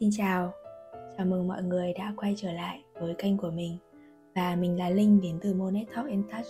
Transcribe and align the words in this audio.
Xin 0.00 0.10
chào, 0.12 0.52
chào 1.16 1.26
mừng 1.26 1.48
mọi 1.48 1.62
người 1.62 1.92
đã 1.92 2.14
quay 2.16 2.34
trở 2.36 2.52
lại 2.52 2.84
với 3.00 3.14
kênh 3.18 3.36
của 3.36 3.50
mình. 3.50 3.76
Và 4.34 4.56
mình 4.56 4.78
là 4.78 4.90
Linh 4.90 5.20
đến 5.20 5.38
từ 5.42 5.54
Monet 5.54 5.86
Talk 5.94 6.08
and 6.08 6.24
Touch. 6.32 6.46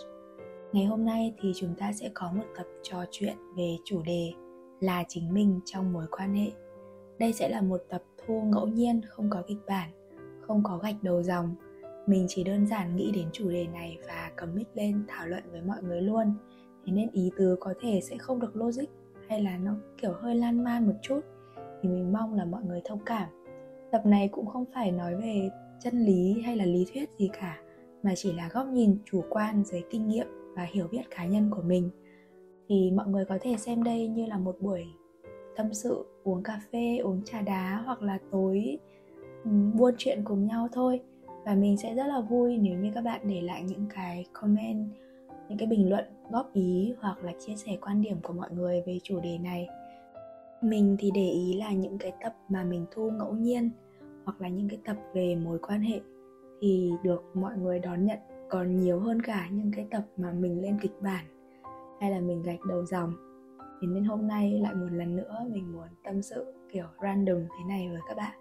Ngày 0.73 0.85
hôm 0.85 1.05
nay 1.05 1.35
thì 1.41 1.53
chúng 1.57 1.75
ta 1.75 1.93
sẽ 1.93 2.11
có 2.15 2.33
một 2.35 2.45
tập 2.57 2.67
trò 2.83 3.05
chuyện 3.11 3.37
về 3.57 3.77
chủ 3.85 4.03
đề 4.03 4.33
là 4.81 5.05
chính 5.09 5.35
mình 5.35 5.61
trong 5.65 5.93
mối 5.93 6.07
quan 6.11 6.35
hệ. 6.35 6.51
Đây 7.19 7.33
sẽ 7.33 7.49
là 7.49 7.61
một 7.61 7.83
tập 7.89 8.03
thu 8.27 8.43
ngẫu 8.43 8.67
nhiên, 8.67 9.01
không 9.09 9.31
có 9.31 9.43
kịch 9.47 9.61
bản, 9.67 9.91
không 10.41 10.63
có 10.63 10.79
gạch 10.83 11.03
đầu 11.03 11.23
dòng. 11.23 11.55
Mình 12.07 12.27
chỉ 12.29 12.45
đơn 12.45 12.67
giản 12.67 12.97
nghĩ 12.97 13.11
đến 13.15 13.29
chủ 13.33 13.51
đề 13.51 13.67
này 13.67 13.99
và 14.07 14.31
cầm 14.37 14.55
mic 14.55 14.67
lên 14.75 15.05
thảo 15.09 15.27
luận 15.27 15.43
với 15.51 15.63
mọi 15.63 15.83
người 15.83 16.03
luôn. 16.03 16.35
Thế 16.87 16.93
nên 16.93 17.11
ý 17.13 17.31
tứ 17.37 17.57
có 17.61 17.75
thể 17.81 18.01
sẽ 18.01 18.19
không 18.19 18.41
được 18.41 18.57
logic 18.57 18.87
hay 19.29 19.43
là 19.43 19.57
nó 19.59 19.73
kiểu 20.03 20.13
hơi 20.13 20.35
lan 20.35 20.65
man 20.65 20.87
một 20.87 20.95
chút 21.03 21.21
thì 21.87 21.93
mình 21.93 22.13
mong 22.13 22.35
là 22.35 22.45
mọi 22.45 22.63
người 22.65 22.81
thông 22.85 22.99
cảm. 23.07 23.29
Tập 23.93 24.07
này 24.07 24.29
cũng 24.29 24.47
không 24.47 24.65
phải 24.75 24.93
nói 24.93 25.17
về 25.17 25.51
chân 25.81 25.99
lý 25.99 26.43
hay 26.43 26.57
là 26.57 26.65
lý 26.65 26.87
thuyết 26.93 27.11
gì 27.19 27.31
cả, 27.41 27.59
mà 28.03 28.15
chỉ 28.17 28.33
là 28.33 28.49
góc 28.53 28.67
nhìn 28.67 28.99
chủ 29.05 29.25
quan 29.31 29.65
dưới 29.65 29.83
kinh 29.91 30.09
nghiệm 30.09 30.27
và 30.57 30.63
hiểu 30.63 30.89
biết 30.91 31.03
cá 31.11 31.25
nhân 31.25 31.51
của 31.51 31.63
mình. 31.63 31.91
Thì 32.69 32.91
mọi 32.91 33.07
người 33.07 33.25
có 33.25 33.39
thể 33.41 33.57
xem 33.57 33.83
đây 33.83 34.09
như 34.09 34.27
là 34.27 34.39
một 34.39 34.57
buổi 34.61 34.87
tâm 35.57 35.75
sự, 35.75 36.07
uống 36.25 36.43
cà 36.43 36.61
phê, 36.73 36.97
uống 36.97 37.23
trà 37.25 37.41
đá 37.41 37.83
hoặc 37.85 38.03
là 38.03 38.19
tối 38.31 38.79
buôn 39.75 39.95
chuyện 39.99 40.21
cùng 40.25 40.47
nhau 40.47 40.69
thôi. 40.73 41.01
Và 41.45 41.55
mình 41.55 41.77
sẽ 41.77 41.95
rất 41.95 42.07
là 42.07 42.21
vui 42.21 42.59
nếu 42.59 42.79
như 42.79 42.91
các 42.95 43.05
bạn 43.05 43.21
để 43.25 43.41
lại 43.41 43.63
những 43.63 43.87
cái 43.95 44.27
comment, 44.33 44.89
những 45.49 45.59
cái 45.59 45.69
bình 45.69 45.91
luận 45.91 46.05
góp 46.31 46.53
ý 46.53 46.95
hoặc 47.01 47.25
là 47.25 47.33
chia 47.47 47.57
sẻ 47.57 47.77
quan 47.81 48.03
điểm 48.03 48.17
của 48.23 48.33
mọi 48.33 48.51
người 48.51 48.83
về 48.87 48.99
chủ 49.03 49.21
đề 49.21 49.39
này 49.39 49.69
mình 50.71 50.97
thì 50.99 51.11
để 51.15 51.31
ý 51.31 51.55
là 51.55 51.73
những 51.73 51.99
cái 51.99 52.13
tập 52.23 52.37
mà 52.49 52.65
mình 52.65 52.87
thu 52.91 53.11
ngẫu 53.11 53.35
nhiên 53.35 53.71
hoặc 54.25 54.41
là 54.41 54.49
những 54.49 54.69
cái 54.69 54.79
tập 54.85 54.97
về 55.15 55.37
mối 55.37 55.59
quan 55.59 55.81
hệ 55.81 56.01
thì 56.61 56.93
được 57.03 57.23
mọi 57.35 57.59
người 57.59 57.79
đón 57.79 58.05
nhận 58.05 58.19
còn 58.51 58.77
nhiều 58.77 59.01
hơn 59.01 59.23
cả 59.23 59.49
những 59.53 59.71
cái 59.77 59.87
tập 59.91 60.07
mà 60.17 60.33
mình 60.33 60.63
lên 60.63 60.79
kịch 60.83 61.03
bản 61.03 61.25
hay 62.01 62.11
là 62.11 62.21
mình 62.21 62.43
gạch 62.43 62.65
đầu 62.69 62.85
dòng. 62.87 63.13
Thế 63.81 63.89
nên 63.89 64.05
hôm 64.05 64.27
nay 64.27 64.61
lại 64.63 64.75
một 64.75 64.89
lần 64.93 65.17
nữa 65.17 65.47
mình 65.53 65.73
muốn 65.73 65.89
tâm 66.05 66.23
sự 66.23 66.55
kiểu 66.73 66.87
random 67.03 67.41
thế 67.41 67.65
này 67.69 67.89
với 67.89 68.01
các 68.09 68.17
bạn. 68.17 68.39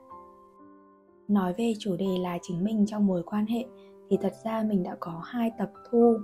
Nói 1.27 1.53
về 1.57 1.73
chủ 1.79 1.95
đề 1.97 2.17
là 2.19 2.37
chính 2.41 2.63
mình 2.63 2.85
trong 2.85 3.07
mối 3.07 3.23
quan 3.25 3.45
hệ 3.45 3.65
thì 4.09 4.17
thật 4.21 4.33
ra 4.43 4.63
mình 4.63 4.83
đã 4.83 4.97
có 4.99 5.21
hai 5.25 5.51
tập 5.57 5.71
thu 5.89 6.17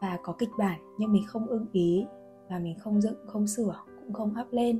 và 0.00 0.18
có 0.22 0.32
kịch 0.38 0.50
bản 0.58 0.80
nhưng 0.98 1.12
mình 1.12 1.22
không 1.26 1.46
ưng 1.46 1.66
ý 1.72 2.06
và 2.50 2.58
mình 2.58 2.78
không 2.78 3.00
dựng, 3.00 3.26
không 3.26 3.46
sửa, 3.46 3.82
cũng 4.04 4.12
không 4.12 4.34
up 4.40 4.52
lên 4.52 4.78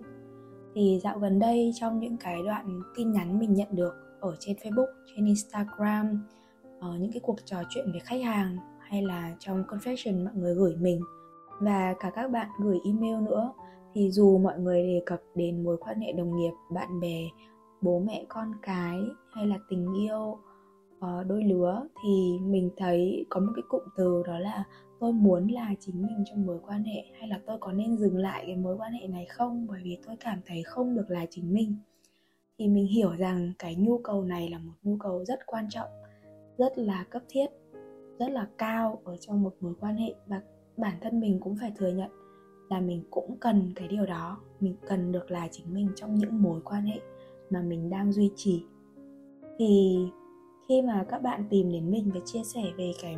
thì 0.76 1.00
dạo 1.02 1.18
gần 1.18 1.38
đây 1.38 1.72
trong 1.74 2.00
những 2.00 2.16
cái 2.16 2.42
đoạn 2.42 2.80
tin 2.96 3.12
nhắn 3.12 3.38
mình 3.38 3.54
nhận 3.54 3.68
được 3.70 3.94
ở 4.20 4.36
trên 4.40 4.56
Facebook, 4.56 4.86
trên 5.06 5.24
Instagram, 5.24 6.26
ở 6.80 6.98
những 6.98 7.12
cái 7.12 7.20
cuộc 7.20 7.36
trò 7.44 7.56
chuyện 7.68 7.92
với 7.92 8.00
khách 8.00 8.22
hàng 8.22 8.56
hay 8.80 9.02
là 9.02 9.36
trong 9.38 9.64
confession 9.68 10.24
mọi 10.24 10.34
người 10.34 10.54
gửi 10.54 10.76
mình 10.76 11.00
và 11.60 11.94
cả 12.00 12.10
các 12.10 12.30
bạn 12.30 12.48
gửi 12.62 12.78
email 12.84 13.24
nữa 13.24 13.52
thì 13.94 14.10
dù 14.10 14.38
mọi 14.38 14.58
người 14.58 14.82
đề 14.82 15.02
cập 15.06 15.20
đến 15.34 15.64
mối 15.64 15.76
quan 15.80 16.00
hệ 16.00 16.12
đồng 16.12 16.36
nghiệp, 16.36 16.52
bạn 16.70 17.00
bè, 17.00 17.28
bố 17.80 17.98
mẹ 17.98 18.24
con 18.28 18.52
cái 18.62 19.00
hay 19.32 19.46
là 19.46 19.56
tình 19.68 19.94
yêu 19.94 20.38
ờ, 21.00 21.24
đôi 21.24 21.44
lứa 21.44 21.86
thì 22.02 22.38
mình 22.42 22.70
thấy 22.76 23.26
có 23.28 23.40
một 23.40 23.52
cái 23.56 23.62
cụm 23.68 23.82
từ 23.96 24.22
đó 24.26 24.38
là 24.38 24.64
tôi 25.00 25.12
muốn 25.12 25.48
là 25.48 25.74
chính 25.80 26.02
mình 26.02 26.24
trong 26.26 26.46
mối 26.46 26.58
quan 26.66 26.84
hệ 26.84 27.04
hay 27.18 27.28
là 27.28 27.40
tôi 27.46 27.58
có 27.60 27.72
nên 27.72 27.96
dừng 27.96 28.16
lại 28.16 28.44
cái 28.46 28.56
mối 28.56 28.76
quan 28.76 28.92
hệ 28.92 29.08
này 29.08 29.26
không? 29.26 29.66
Bởi 29.66 29.80
vì 29.84 29.98
tôi 30.06 30.16
cảm 30.20 30.40
thấy 30.46 30.62
không 30.62 30.94
được 30.94 31.10
là 31.10 31.26
chính 31.30 31.54
mình. 31.54 31.74
Thì 32.58 32.68
mình 32.68 32.86
hiểu 32.86 33.10
rằng 33.10 33.52
cái 33.58 33.74
nhu 33.74 33.98
cầu 33.98 34.24
này 34.24 34.48
là 34.48 34.58
một 34.58 34.72
nhu 34.82 34.96
cầu 34.96 35.24
rất 35.24 35.38
quan 35.46 35.66
trọng, 35.70 35.88
rất 36.58 36.78
là 36.78 37.04
cấp 37.10 37.22
thiết, 37.28 37.46
rất 38.18 38.30
là 38.30 38.48
cao 38.58 39.00
ở 39.04 39.16
trong 39.16 39.42
một 39.42 39.54
mối 39.60 39.74
quan 39.80 39.96
hệ 39.96 40.14
và 40.26 40.40
bản 40.76 40.96
thân 41.00 41.20
mình 41.20 41.40
cũng 41.40 41.56
phải 41.60 41.72
thừa 41.76 41.88
nhận 41.88 42.10
là 42.70 42.80
mình 42.80 43.04
cũng 43.10 43.36
cần 43.40 43.72
cái 43.74 43.88
điều 43.88 44.06
đó. 44.06 44.40
Mình 44.60 44.76
cần 44.88 45.12
được 45.12 45.30
là 45.30 45.48
chính 45.52 45.74
mình 45.74 45.88
trong 45.96 46.14
những 46.14 46.42
mối 46.42 46.60
quan 46.64 46.82
hệ 46.84 47.00
mà 47.50 47.62
mình 47.62 47.90
đang 47.90 48.12
duy 48.12 48.30
trì. 48.36 48.64
Thì 49.58 49.98
khi 50.68 50.82
mà 50.82 51.06
các 51.08 51.22
bạn 51.22 51.44
tìm 51.50 51.72
đến 51.72 51.90
mình 51.90 52.10
và 52.14 52.20
chia 52.24 52.44
sẻ 52.44 52.62
về 52.76 52.92
cái 53.02 53.16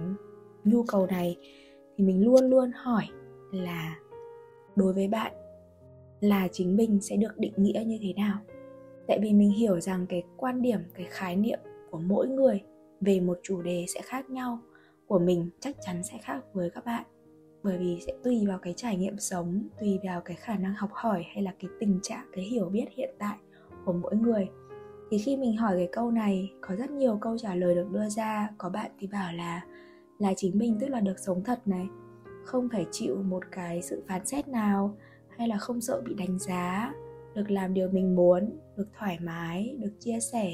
nhu 0.65 0.83
cầu 0.83 1.07
này 1.07 1.37
thì 1.99 2.05
mình 2.05 2.25
luôn 2.25 2.51
luôn 2.51 2.71
hỏi 2.75 3.05
là 3.53 3.97
đối 4.77 4.93
với 4.93 5.09
bạn 5.09 5.33
là 6.21 6.49
chính 6.53 6.77
mình 6.77 7.01
sẽ 7.01 7.17
được 7.17 7.39
định 7.39 7.53
nghĩa 7.57 7.83
như 7.87 7.99
thế 8.03 8.13
nào? 8.17 8.39
Tại 9.09 9.19
vì 9.23 9.33
mình 9.33 9.51
hiểu 9.51 9.81
rằng 9.81 10.07
cái 10.09 10.23
quan 10.37 10.63
điểm, 10.63 10.81
cái 10.95 11.07
khái 11.11 11.37
niệm 11.37 11.59
của 11.91 11.99
mỗi 11.99 12.29
người 12.29 12.63
về 13.01 13.21
một 13.21 13.39
chủ 13.43 13.63
đề 13.63 13.85
sẽ 13.95 14.01
khác 14.05 14.31
nhau, 14.31 14.59
của 15.07 15.19
mình 15.19 15.51
chắc 15.61 15.77
chắn 15.81 16.03
sẽ 16.03 16.19
khác 16.23 16.41
với 16.53 16.71
các 16.71 16.85
bạn. 16.85 17.05
Bởi 17.63 17.79
vì 17.79 17.99
sẽ 18.07 18.13
tùy 18.25 18.47
vào 18.49 18.59
cái 18.59 18.75
trải 18.77 18.97
nghiệm 18.97 19.19
sống, 19.19 19.69
tùy 19.81 19.99
vào 20.05 20.21
cái 20.21 20.37
khả 20.37 20.57
năng 20.57 20.75
học 20.75 20.91
hỏi 20.93 21.25
hay 21.35 21.43
là 21.43 21.55
cái 21.61 21.71
tình 21.81 21.99
trạng, 22.03 22.27
cái 22.33 22.45
hiểu 22.45 22.69
biết 22.69 22.87
hiện 22.91 23.15
tại 23.19 23.37
của 23.85 23.93
mỗi 23.93 24.17
người. 24.17 24.49
Thì 25.11 25.19
khi 25.19 25.37
mình 25.37 25.57
hỏi 25.57 25.75
cái 25.77 25.89
câu 25.93 26.11
này, 26.11 26.53
có 26.61 26.75
rất 26.77 26.91
nhiều 26.91 27.19
câu 27.21 27.39
trả 27.39 27.55
lời 27.55 27.75
được 27.75 27.87
đưa 27.93 28.09
ra. 28.09 28.51
Có 28.59 28.69
bạn 28.69 28.91
thì 28.99 29.07
bảo 29.07 29.33
là 29.33 29.63
là 30.19 30.35
chính 30.37 30.59
mình, 30.59 30.77
tức 30.81 30.89
là 30.89 31.01
được 31.01 31.19
sống 31.19 31.45
thật 31.45 31.59
này. 31.67 31.87
Không 32.45 32.69
phải 32.73 32.87
chịu 32.91 33.17
một 33.23 33.43
cái 33.51 33.83
sự 33.83 34.03
phán 34.09 34.27
xét 34.27 34.49
nào, 34.49 34.97
hay 35.29 35.49
là 35.49 35.59
không 35.59 35.81
sợ 35.81 36.03
bị 36.05 36.15
đánh 36.15 36.39
giá, 36.39 36.95
được 37.35 37.51
làm 37.51 37.75
điều 37.75 37.89
mình 37.89 38.17
muốn, 38.17 38.51
được 38.77 38.89
thoải 38.99 39.19
mái, 39.23 39.75
được 39.79 39.93
chia 40.01 40.21
sẻ 40.21 40.53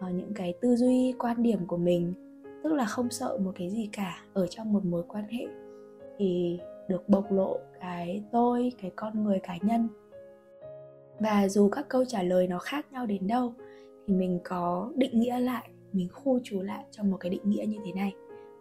ở 0.00 0.10
những 0.10 0.34
cái 0.34 0.54
tư 0.60 0.76
duy, 0.76 1.14
quan 1.18 1.42
điểm 1.42 1.66
của 1.66 1.76
mình. 1.76 2.12
Tức 2.64 2.72
là 2.72 2.84
không 2.84 3.10
sợ 3.10 3.38
một 3.44 3.52
cái 3.54 3.70
gì 3.70 3.88
cả, 3.92 4.24
ở 4.32 4.46
trong 4.46 4.72
một 4.72 4.84
mối 4.84 5.02
quan 5.08 5.24
hệ. 5.24 5.46
Thì 6.18 6.60
được 6.88 7.08
bộc 7.08 7.32
lộ 7.32 7.58
cái 7.80 8.24
tôi, 8.32 8.72
cái 8.82 8.90
con 8.96 9.24
người 9.24 9.38
cá 9.38 9.56
nhân. 9.62 9.88
Và 11.18 11.48
dù 11.48 11.68
các 11.68 11.88
câu 11.88 12.04
trả 12.04 12.22
lời 12.22 12.46
nó 12.46 12.58
khác 12.58 12.92
nhau 12.92 13.06
đến 13.06 13.26
đâu, 13.26 13.54
thì 14.06 14.14
mình 14.14 14.40
có 14.44 14.92
định 14.96 15.20
nghĩa 15.20 15.38
lại, 15.38 15.70
mình 15.92 16.08
khu 16.12 16.40
trú 16.44 16.62
lại 16.62 16.84
trong 16.90 17.10
một 17.10 17.16
cái 17.20 17.30
định 17.30 17.42
nghĩa 17.44 17.64
như 17.68 17.78
thế 17.84 17.92
này 17.92 18.12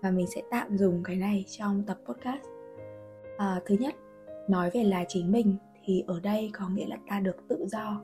và 0.01 0.11
mình 0.11 0.27
sẽ 0.35 0.41
tạm 0.51 0.77
dùng 0.77 1.03
cái 1.03 1.15
này 1.15 1.45
trong 1.47 1.83
tập 1.87 1.97
podcast. 2.05 2.43
À, 3.37 3.61
thứ 3.65 3.75
nhất 3.79 3.95
nói 4.47 4.69
về 4.73 4.83
là 4.83 5.05
chính 5.07 5.31
mình 5.31 5.55
thì 5.85 6.03
ở 6.07 6.19
đây 6.19 6.49
có 6.53 6.69
nghĩa 6.69 6.87
là 6.87 6.97
ta 7.09 7.19
được 7.19 7.35
tự 7.49 7.65
do. 7.67 8.01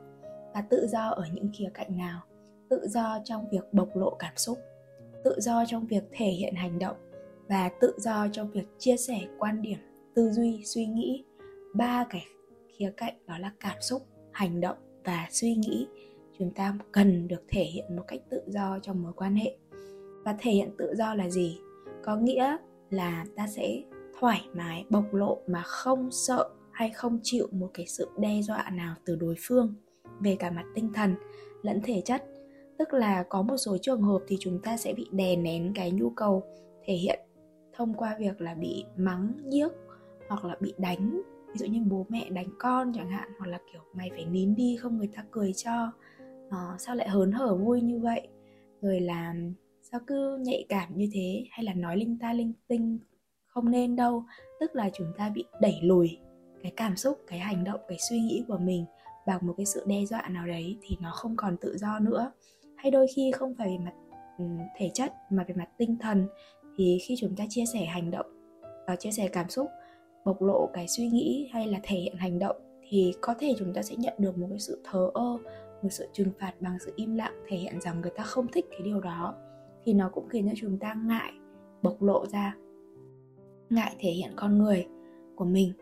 Ta 0.53 0.61
tự 0.69 0.87
do 0.87 1.09
ở 1.09 1.23
những 1.33 1.49
khía 1.53 1.69
cạnh 1.73 1.97
nào? 1.97 2.21
Tự 2.69 2.87
do 2.87 3.19
trong 3.23 3.49
việc 3.51 3.73
bộc 3.73 3.89
lộ 3.95 4.15
cảm 4.19 4.33
xúc 4.35 4.57
tự 5.25 5.35
do 5.37 5.65
trong 5.67 5.87
việc 5.87 6.03
thể 6.11 6.25
hiện 6.25 6.55
hành 6.55 6.79
động 6.79 6.95
và 7.47 7.69
tự 7.81 7.93
do 7.97 8.27
trong 8.31 8.51
việc 8.51 8.65
chia 8.79 8.97
sẻ 8.97 9.21
quan 9.39 9.61
điểm 9.61 9.77
tư 10.15 10.31
duy 10.31 10.61
suy 10.65 10.85
nghĩ. 10.85 11.23
Ba 11.73 12.05
cái 12.09 12.25
khía 12.77 12.91
cạnh 12.97 13.13
đó 13.27 13.37
là 13.37 13.51
cảm 13.59 13.77
xúc 13.81 14.01
hành 14.31 14.61
động 14.61 14.77
và 15.03 15.27
suy 15.31 15.55
nghĩ. 15.55 15.87
Chúng 16.39 16.51
ta 16.51 16.77
cần 16.91 17.27
được 17.27 17.43
thể 17.47 17.63
hiện 17.63 17.95
một 17.95 18.03
cách 18.07 18.19
tự 18.29 18.41
do 18.47 18.79
trong 18.81 19.03
mối 19.03 19.13
quan 19.15 19.35
hệ. 19.35 19.57
Và 20.25 20.35
thể 20.39 20.51
hiện 20.51 20.69
tự 20.77 20.93
do 20.97 21.13
là 21.13 21.29
gì? 21.29 21.59
Có 22.05 22.15
nghĩa 22.15 22.57
là 22.89 23.25
ta 23.35 23.47
sẽ 23.47 23.81
thoải 24.19 24.41
mái 24.53 24.85
bộc 24.89 25.13
lộ 25.13 25.41
mà 25.47 25.61
không 25.61 26.11
sợ 26.11 26.49
hay 26.71 26.89
không 26.89 27.19
chịu 27.23 27.47
một 27.51 27.69
cái 27.73 27.87
sự 27.87 28.09
đe 28.17 28.41
dọa 28.41 28.69
nào 28.73 28.95
từ 29.05 29.15
đối 29.15 29.35
phương 29.39 29.75
về 30.19 30.35
cả 30.39 30.51
mặt 30.51 30.65
tinh 30.75 30.93
thần 30.93 31.15
lẫn 31.61 31.81
thể 31.83 32.01
chất. 32.05 32.23
Tức 32.77 32.93
là 32.93 33.23
có 33.23 33.41
một 33.41 33.57
số 33.57 33.77
trường 33.81 34.01
hợp 34.01 34.19
thì 34.27 34.37
chúng 34.39 34.61
ta 34.61 34.77
sẽ 34.77 34.93
bị 34.93 35.07
đè 35.11 35.35
nén 35.35 35.71
cái 35.75 35.91
nhu 35.91 36.09
cầu 36.09 36.43
thể 36.85 36.93
hiện 36.93 37.19
thông 37.73 37.93
qua 37.93 38.15
việc 38.19 38.41
là 38.41 38.53
bị 38.53 38.85
mắng 38.97 39.33
nhiếc 39.45 39.71
hoặc 40.29 40.45
là 40.45 40.55
bị 40.59 40.73
đánh. 40.77 41.21
Ví 41.47 41.55
dụ 41.55 41.65
như 41.65 41.79
bố 41.89 42.05
mẹ 42.09 42.29
đánh 42.29 42.49
con 42.59 42.91
chẳng 42.95 43.09
hạn 43.09 43.29
hoặc 43.39 43.47
là 43.47 43.59
kiểu 43.73 43.81
mày 43.93 44.09
phải 44.09 44.25
nín 44.25 44.55
đi 44.55 44.77
không 44.79 44.97
người 44.97 45.09
ta 45.15 45.25
cười 45.31 45.53
cho. 45.53 45.91
À, 46.49 46.75
sao 46.77 46.95
lại 46.95 47.09
hớn 47.09 47.31
hở 47.31 47.55
vui 47.55 47.81
như 47.81 47.99
vậy? 47.99 48.27
Rồi 48.81 48.99
là 48.99 49.33
sao 49.91 50.01
cứ 50.07 50.37
nhạy 50.41 50.65
cảm 50.69 50.97
như 50.97 51.09
thế? 51.13 51.45
Hay 51.51 51.65
là 51.65 51.73
nói 51.73 51.97
linh 51.97 52.17
ta 52.19 52.33
linh 52.33 52.53
tinh 52.67 52.99
không 53.47 53.71
nên 53.71 53.95
đâu? 53.95 54.23
Tức 54.59 54.75
là 54.75 54.89
chúng 54.93 55.07
ta 55.17 55.29
bị 55.29 55.45
đẩy 55.61 55.79
lùi 55.81 56.17
cái 56.63 56.73
cảm 56.77 56.97
xúc, 56.97 57.19
cái 57.27 57.39
hành 57.39 57.63
động, 57.63 57.79
cái 57.87 57.97
suy 58.09 58.19
nghĩ 58.19 58.43
của 58.47 58.57
mình 58.57 58.85
bằng 59.27 59.47
một 59.47 59.53
cái 59.57 59.65
sự 59.65 59.83
đe 59.85 60.05
dọa 60.05 60.29
nào 60.29 60.47
đấy 60.47 60.77
thì 60.81 60.95
nó 61.01 61.11
không 61.11 61.35
còn 61.35 61.57
tự 61.57 61.77
do 61.77 61.99
nữa. 61.99 62.31
Hay 62.75 62.91
đôi 62.91 63.07
khi 63.15 63.31
không 63.31 63.55
phải 63.57 63.67
về 63.67 63.77
mặt 63.77 63.93
ừ, 64.37 64.45
thể 64.77 64.91
chất 64.93 65.13
mà 65.31 65.43
về 65.47 65.55
mặt 65.55 65.69
tinh 65.77 65.97
thần 66.01 66.27
thì 66.77 66.97
khi 67.07 67.15
chúng 67.19 67.35
ta 67.35 67.43
chia 67.49 67.63
sẻ 67.73 67.85
hành 67.85 68.11
động 68.11 68.25
và 68.87 68.95
chia 68.95 69.11
sẻ 69.11 69.27
cảm 69.27 69.49
xúc, 69.49 69.67
bộc 70.25 70.41
lộ 70.41 70.69
cái 70.73 70.87
suy 70.87 71.07
nghĩ 71.07 71.49
hay 71.53 71.67
là 71.67 71.79
thể 71.83 71.95
hiện 71.97 72.15
hành 72.15 72.39
động 72.39 72.55
thì 72.89 73.13
có 73.21 73.33
thể 73.39 73.53
chúng 73.59 73.73
ta 73.73 73.81
sẽ 73.81 73.95
nhận 73.95 74.13
được 74.17 74.37
một 74.37 74.47
cái 74.49 74.59
sự 74.59 74.81
thờ 74.83 75.09
ơ, 75.13 75.37
một 75.81 75.89
sự 75.89 76.07
trừng 76.13 76.31
phạt 76.39 76.53
bằng 76.59 76.77
sự 76.85 76.93
im 76.95 77.15
lặng, 77.15 77.33
thể 77.47 77.57
hiện 77.57 77.81
rằng 77.81 78.01
người 78.01 78.11
ta 78.15 78.23
không 78.23 78.47
thích 78.47 78.65
cái 78.71 78.81
điều 78.83 79.01
đó 79.01 79.35
thì 79.85 79.93
nó 79.93 80.09
cũng 80.09 80.29
khiến 80.29 80.47
cho 80.47 80.53
chúng 80.57 80.77
ta 80.77 80.95
ngại 81.05 81.31
bộc 81.81 82.01
lộ 82.01 82.25
ra 82.25 82.55
ngại 83.69 83.95
thể 83.99 84.11
hiện 84.11 84.31
con 84.35 84.57
người 84.57 84.87
của 85.35 85.45
mình. 85.45 85.73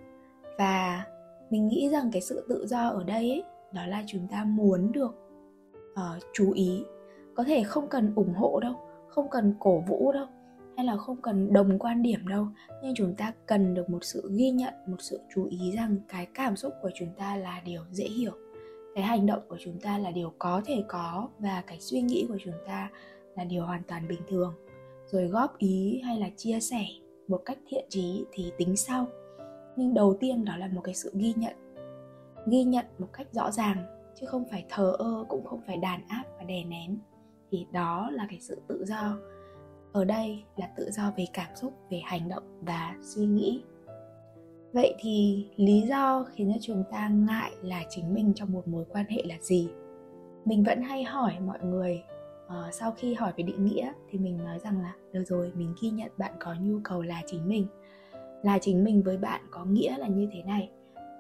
Và 0.58 1.06
mình 1.50 1.68
nghĩ 1.68 1.90
rằng 1.90 2.10
cái 2.12 2.22
sự 2.22 2.46
tự 2.50 2.66
do 2.68 2.90
ở 2.90 3.04
đây 3.04 3.30
ấy, 3.30 3.44
đó 3.74 3.86
là 3.86 4.04
chúng 4.08 4.28
ta 4.32 4.44
muốn 4.44 4.92
được 4.92 5.16
uh, 5.94 6.24
chú 6.34 6.52
ý. 6.52 6.84
Có 7.36 7.44
thể 7.44 7.64
không 7.64 7.88
cần 7.88 8.14
ủng 8.16 8.34
hộ 8.34 8.60
đâu 8.60 8.76
không 9.14 9.30
cần 9.30 9.54
cổ 9.60 9.84
vũ 9.88 10.12
đâu 10.12 10.26
hay 10.78 10.86
là 10.86 10.98
không 10.98 11.22
cần 11.22 11.54
đồng 11.54 11.80
quan 11.80 12.02
điểm 12.02 12.28
đâu 12.28 12.48
nhưng 12.84 12.96
chúng 12.96 13.16
ta 13.16 13.34
cần 13.46 13.74
được 13.74 13.90
một 13.90 14.04
sự 14.04 14.32
ghi 14.36 14.52
nhận 14.52 14.74
một 14.88 14.98
sự 15.00 15.20
chú 15.36 15.46
ý 15.46 15.72
rằng 15.76 15.98
cái 16.08 16.28
cảm 16.34 16.56
xúc 16.56 16.74
của 16.82 16.90
chúng 16.96 17.10
ta 17.18 17.36
là 17.36 17.62
điều 17.66 17.82
dễ 17.92 18.06
hiểu 18.06 18.32
cái 18.96 19.04
hành 19.04 19.26
động 19.26 19.42
của 19.50 19.58
chúng 19.60 19.80
ta 19.80 19.98
là 19.98 20.12
điều 20.12 20.34
có 20.40 20.62
thể 20.66 20.84
có 20.88 21.30
và 21.40 21.64
cái 21.68 21.80
suy 21.80 22.02
nghĩ 22.02 22.26
của 22.30 22.38
chúng 22.44 22.54
ta 22.68 22.90
là 23.36 23.44
điều 23.44 23.66
hoàn 23.66 23.82
toàn 23.88 24.08
bình 24.08 24.22
thường. 24.28 24.54
Rồi 25.06 25.28
góp 25.28 25.58
ý 25.58 26.02
hay 26.06 26.20
là 26.20 26.30
chia 26.38 26.60
sẻ 26.60 26.86
một 27.28 27.42
cách 27.46 27.58
thiện 27.68 27.86
trí 27.90 28.26
thì 28.32 28.52
tính 28.58 28.76
sau. 28.76 29.08
Nhưng 29.76 29.94
đầu 29.94 30.18
tiên 30.20 30.46
đó 30.46 30.58
là 30.58 30.68
một 30.68 30.82
cái 30.84 30.94
sự 30.94 31.12
ghi 31.14 31.34
nhận. 31.36 31.54
Ghi 32.48 32.64
nhận 32.64 32.86
một 32.98 33.08
cách 33.14 33.28
rõ 33.32 33.52
ràng, 33.52 33.78
chứ 34.20 34.26
không 34.26 34.46
phải 34.52 34.66
thờ 34.70 34.96
ơ, 35.00 35.26
cũng 35.30 35.46
không 35.46 35.62
phải 35.68 35.78
đàn 35.78 36.08
áp 36.08 36.24
và 36.38 36.44
đè 36.44 36.64
nén. 36.64 36.98
Thì 37.52 37.66
đó 37.72 38.10
là 38.12 38.28
cái 38.30 38.40
sự 38.42 38.62
tự 38.68 38.86
do. 38.86 39.18
Ở 39.94 40.06
đây 40.06 40.44
là 40.56 40.70
tự 40.78 40.92
do 40.92 41.12
về 41.18 41.26
cảm 41.34 41.56
xúc, 41.56 41.74
về 41.90 42.02
hành 42.04 42.30
động 42.30 42.44
và 42.62 42.96
suy 43.02 43.26
nghĩ. 43.26 43.64
Vậy 44.74 44.96
thì 45.00 45.48
lý 45.56 45.82
do 45.82 46.26
khiến 46.34 46.52
cho 46.54 46.60
chúng 46.62 46.84
ta 46.92 47.10
ngại 47.10 47.52
là 47.62 47.84
chính 47.90 48.14
mình 48.14 48.34
trong 48.36 48.52
một 48.52 48.68
mối 48.68 48.86
quan 48.90 49.06
hệ 49.10 49.24
là 49.26 49.36
gì? 49.42 49.70
Mình 50.46 50.64
vẫn 50.64 50.82
hay 50.82 51.04
hỏi 51.04 51.34
mọi 51.46 51.60
người 51.64 52.04
uh, 52.60 52.74
sau 52.74 52.92
khi 52.92 53.14
hỏi 53.14 53.34
về 53.38 53.44
định 53.44 53.66
nghĩa 53.66 53.92
thì 54.10 54.20
mình 54.20 54.38
nói 54.38 54.60
rằng 54.60 54.82
là 54.82 54.94
được 55.12 55.24
rồi 55.28 55.52
mình 55.56 55.76
ghi 55.82 55.90
nhận 55.90 56.12
bạn 56.18 56.34
có 56.40 56.56
nhu 56.62 56.80
cầu 56.84 57.02
là 57.02 57.22
chính 57.28 57.48
mình. 57.48 57.68
Là 58.44 58.60
chính 58.60 58.84
mình 58.84 59.04
với 59.04 59.18
bạn 59.18 59.42
có 59.52 59.66
nghĩa 59.66 59.98
là 59.98 60.08
như 60.08 60.30
thế 60.34 60.44
này. 60.44 60.70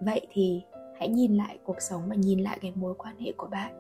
Vậy 0.01 0.27
thì 0.31 0.62
hãy 1.00 1.09
nhìn 1.09 1.35
lại 1.35 1.59
cuộc 1.63 1.81
sống 1.81 2.01
và 2.09 2.15
nhìn 2.15 2.39
lại 2.39 2.57
cái 2.62 2.71
mối 2.75 2.95
quan 2.97 3.18
hệ 3.19 3.31
của 3.38 3.47
bạn. 3.47 3.74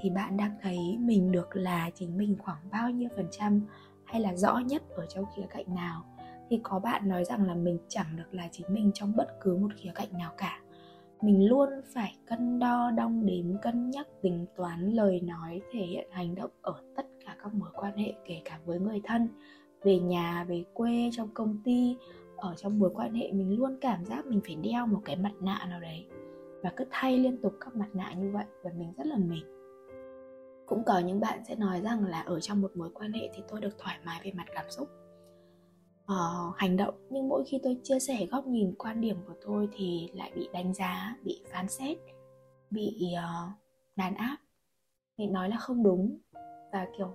Thì 0.00 0.10
bạn 0.10 0.36
đang 0.36 0.56
thấy 0.62 0.78
mình 1.00 1.32
được 1.32 1.56
là 1.56 1.90
chính 1.94 2.18
mình 2.18 2.36
khoảng 2.38 2.70
bao 2.70 2.90
nhiêu 2.90 3.08
phần 3.16 3.26
trăm 3.30 3.60
hay 4.04 4.20
là 4.20 4.36
rõ 4.36 4.58
nhất 4.58 4.82
ở 4.90 5.06
trong 5.06 5.24
khía 5.36 5.46
cạnh 5.50 5.74
nào? 5.74 6.04
Thì 6.50 6.60
có 6.62 6.78
bạn 6.78 7.08
nói 7.08 7.24
rằng 7.24 7.46
là 7.46 7.54
mình 7.54 7.78
chẳng 7.88 8.16
được 8.16 8.34
là 8.34 8.48
chính 8.52 8.66
mình 8.68 8.90
trong 8.94 9.16
bất 9.16 9.28
cứ 9.40 9.56
một 9.56 9.68
khía 9.76 9.90
cạnh 9.94 10.08
nào 10.12 10.32
cả 10.36 10.60
mình 11.22 11.48
luôn 11.48 11.68
phải 11.94 12.16
cân 12.26 12.58
đo, 12.58 12.90
đong 12.90 13.26
đếm, 13.26 13.58
cân 13.62 13.90
nhắc, 13.90 14.06
tính 14.22 14.46
toán 14.56 14.90
lời 14.90 15.20
nói, 15.20 15.60
thể 15.72 15.80
hiện 15.80 16.08
hành 16.10 16.34
động 16.34 16.50
ở 16.62 16.74
tất 16.96 17.06
cả 17.26 17.36
các 17.42 17.54
mối 17.54 17.68
quan 17.74 17.96
hệ, 17.96 18.14
kể 18.24 18.42
cả 18.44 18.58
với 18.64 18.80
người 18.80 19.00
thân, 19.04 19.28
về 19.82 19.98
nhà, 19.98 20.44
về 20.48 20.64
quê, 20.74 21.10
trong 21.12 21.28
công 21.34 21.58
ty. 21.64 21.96
Ở 22.36 22.54
trong 22.54 22.78
mối 22.78 22.90
quan 22.94 23.14
hệ, 23.14 23.32
mình 23.32 23.58
luôn 23.58 23.76
cảm 23.80 24.04
giác 24.04 24.26
mình 24.26 24.40
phải 24.46 24.54
đeo 24.54 24.86
một 24.86 25.00
cái 25.04 25.16
mặt 25.16 25.32
nạ 25.40 25.66
nào 25.68 25.80
đấy 25.80 26.06
và 26.62 26.72
cứ 26.76 26.84
thay 26.90 27.18
liên 27.18 27.36
tục 27.42 27.54
các 27.60 27.76
mặt 27.76 27.88
nạ 27.92 28.12
như 28.12 28.30
vậy 28.30 28.44
và 28.62 28.70
mình 28.76 28.92
rất 28.96 29.06
là 29.06 29.16
mệt. 29.16 29.42
Cũng 30.66 30.84
có 30.84 30.98
những 30.98 31.20
bạn 31.20 31.44
sẽ 31.48 31.54
nói 31.54 31.80
rằng 31.80 32.04
là 32.04 32.20
ở 32.20 32.40
trong 32.40 32.62
một 32.62 32.70
mối 32.74 32.90
quan 32.94 33.12
hệ 33.12 33.30
thì 33.34 33.42
tôi 33.48 33.60
được 33.60 33.78
thoải 33.78 33.98
mái 34.04 34.20
về 34.24 34.32
mặt 34.32 34.44
cảm 34.54 34.64
xúc 34.70 34.88
uh, 36.12 36.56
hành 36.56 36.76
động. 36.76 36.94
Nhưng 37.10 37.28
mỗi 37.28 37.44
khi 37.46 37.60
tôi 37.62 37.76
chia 37.82 37.98
sẻ 37.98 38.26
góc 38.30 38.46
nhìn 38.46 38.74
quan 38.78 39.00
điểm 39.00 39.16
của 39.26 39.34
tôi 39.46 39.68
thì 39.72 40.10
lại 40.14 40.32
bị 40.34 40.48
đánh 40.52 40.74
giá 40.74 41.16
bị 41.22 41.42
phán 41.52 41.68
xét 41.68 41.98
bị 42.70 43.14
uh, 43.14 43.50
đàn 43.96 44.14
áp. 44.14 44.36
Bị 45.18 45.26
nói 45.26 45.48
là 45.48 45.56
không 45.56 45.82
đúng 45.82 46.18
và 46.72 46.86
kiểu 46.98 47.14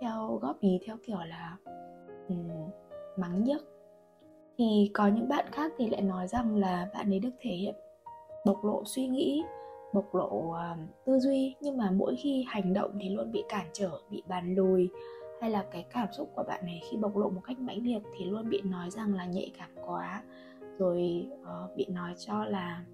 theo 0.00 0.38
góp 0.42 0.60
ý 0.60 0.78
theo 0.86 0.96
kiểu 1.06 1.18
là 1.18 1.56
um, 2.28 2.48
mắng 3.16 3.44
nhức. 3.44 3.70
Thì 4.58 4.90
có 4.94 5.06
những 5.06 5.28
bạn 5.28 5.46
khác 5.52 5.72
thì 5.78 5.90
lại 5.90 6.02
nói 6.02 6.28
rằng 6.28 6.56
là 6.56 6.90
bạn 6.94 7.12
ấy 7.12 7.18
được 7.18 7.34
thể 7.40 7.50
hiện 7.50 7.74
bộc 8.46 8.64
lộ 8.64 8.82
suy 8.86 9.06
nghĩ 9.06 9.42
bộc 9.92 10.14
lộ 10.14 10.28
uh, 10.28 10.56
tư 11.04 11.18
duy. 11.18 11.54
Nhưng 11.60 11.76
mà 11.76 11.90
mỗi 11.90 12.16
khi 12.16 12.44
hành 12.48 12.72
động 12.72 12.90
thì 13.00 13.08
luôn 13.08 13.32
bị 13.32 13.44
cản 13.48 13.66
trở 13.72 13.90
bị 14.10 14.22
bàn 14.28 14.54
lùi 14.54 14.90
hay 15.44 15.50
là 15.50 15.64
cái 15.70 15.84
cảm 15.90 16.08
xúc 16.12 16.30
của 16.34 16.42
bạn 16.48 16.66
này 16.66 16.80
khi 16.90 16.96
bộc 16.96 17.16
lộ 17.16 17.30
một 17.30 17.40
cách 17.44 17.58
mãnh 17.58 17.82
liệt 17.82 18.02
thì 18.18 18.24
luôn 18.24 18.48
bị 18.48 18.60
nói 18.64 18.90
rằng 18.90 19.14
là 19.14 19.26
nhạy 19.26 19.52
cảm 19.58 19.70
quá. 19.86 20.22
Rồi 20.78 21.28
uh, 21.40 21.76
bị 21.76 21.86
nói 21.88 22.14
cho 22.18 22.44
là 22.44 22.84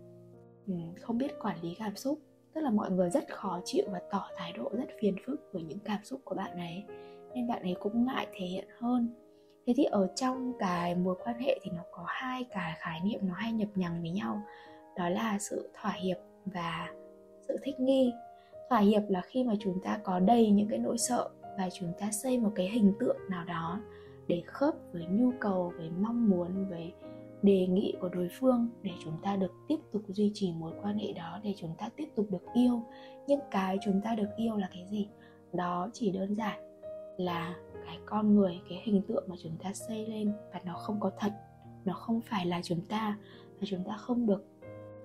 um, 0.67 0.95
không 1.01 1.19
biết 1.19 1.39
quản 1.41 1.57
lý 1.63 1.75
cảm 1.79 1.97
xúc. 1.97 2.19
Tức 2.55 2.61
là 2.61 2.71
mọi 2.71 2.91
người 2.91 3.11
rất 3.11 3.35
khó 3.35 3.61
chịu 3.65 3.85
và 3.93 4.01
tỏ 4.11 4.29
thái 4.37 4.53
độ 4.53 4.71
rất 4.73 4.87
phiền 5.01 5.17
phức 5.27 5.41
với 5.53 5.63
những 5.63 5.79
cảm 5.79 6.05
xúc 6.05 6.21
của 6.25 6.35
bạn 6.35 6.59
ấy 6.59 6.85
nên 7.35 7.49
bạn 7.49 7.63
ấy 7.63 7.77
cũng 7.81 8.05
ngại 8.05 8.27
thể 8.33 8.47
hiện 8.47 8.69
hơn. 8.79 9.15
Thế 9.67 9.75
thì 9.77 9.85
ở 9.85 10.09
trong 10.17 10.53
cái 10.59 10.95
mối 10.95 11.17
quan 11.25 11.39
hệ 11.39 11.59
thì 11.63 11.71
nó 11.71 11.83
có 11.93 12.05
hai 12.07 12.45
cái 12.51 12.73
khái 12.79 13.01
niệm 13.05 13.21
nó 13.23 13.35
hay 13.35 13.53
nhập 13.53 13.69
nhằng 13.75 14.01
với 14.01 14.11
nhau. 14.11 14.43
Đó 14.97 15.09
là 15.09 15.39
sự 15.39 15.71
thỏa 15.81 15.93
hiệp 15.93 16.17
và 16.47 16.89
sự 17.49 17.57
thích 17.63 17.81
nghi. 17.81 18.13
Thỏa 18.69 18.79
hiệp 18.79 19.03
là 19.09 19.21
khi 19.21 19.45
mà 19.45 19.55
chúng 19.61 19.81
ta 19.85 19.99
có 20.05 20.19
đầy 20.19 20.51
những 20.51 20.69
cái 20.69 20.79
nỗi 20.79 20.99
sợ 20.99 21.31
và 21.61 21.69
chúng 21.71 21.93
ta 21.99 22.11
xây 22.11 22.39
một 22.39 22.53
cái 22.55 22.69
hình 22.69 22.93
tượng 23.01 23.17
nào 23.29 23.45
đó 23.45 23.81
để 24.29 24.43
khớp 24.47 24.75
với 24.93 25.07
nhu 25.07 25.31
cầu, 25.41 25.73
với 25.77 25.91
mong 25.91 26.31
muốn, 26.31 26.69
với 26.69 26.93
đề 27.43 27.67
nghị 27.67 27.95
của 28.01 28.09
đối 28.09 28.29
phương 28.41 28.69
để 28.83 28.91
chúng 29.05 29.17
ta 29.23 29.37
được 29.37 29.53
tiếp 29.69 29.77
tục 29.93 30.03
duy 30.09 30.31
trì 30.35 30.53
mối 30.53 30.73
quan 30.83 30.99
hệ 30.99 31.13
đó, 31.13 31.41
để 31.43 31.55
chúng 31.57 31.75
ta 31.79 31.89
tiếp 31.97 32.09
tục 32.15 32.27
được 32.31 32.43
yêu. 32.55 32.83
Nhưng 33.27 33.41
cái 33.51 33.79
chúng 33.85 34.01
ta 34.05 34.15
được 34.15 34.29
yêu 34.37 34.57
là 34.57 34.69
cái 34.73 34.87
gì? 34.91 35.09
Đó 35.53 35.89
chỉ 35.93 36.11
đơn 36.11 36.35
giản 36.35 36.81
là 37.17 37.57
cái 37.87 37.99
con 38.07 38.35
người, 38.35 38.61
cái 38.69 38.81
hình 38.85 39.03
tượng 39.03 39.25
mà 39.29 39.37
chúng 39.43 39.57
ta 39.63 39.73
xây 39.73 40.07
lên 40.07 40.33
và 40.53 40.61
nó 40.65 40.75
không 40.75 41.01
có 41.01 41.11
thật. 41.19 41.33
Nó 41.85 41.93
không 41.93 42.21
phải 42.21 42.47
là 42.47 42.61
chúng 42.63 42.81
ta 42.81 43.19
và 43.61 43.67
chúng 43.67 43.85
ta 43.85 43.97
không 43.97 44.27
được 44.27 44.45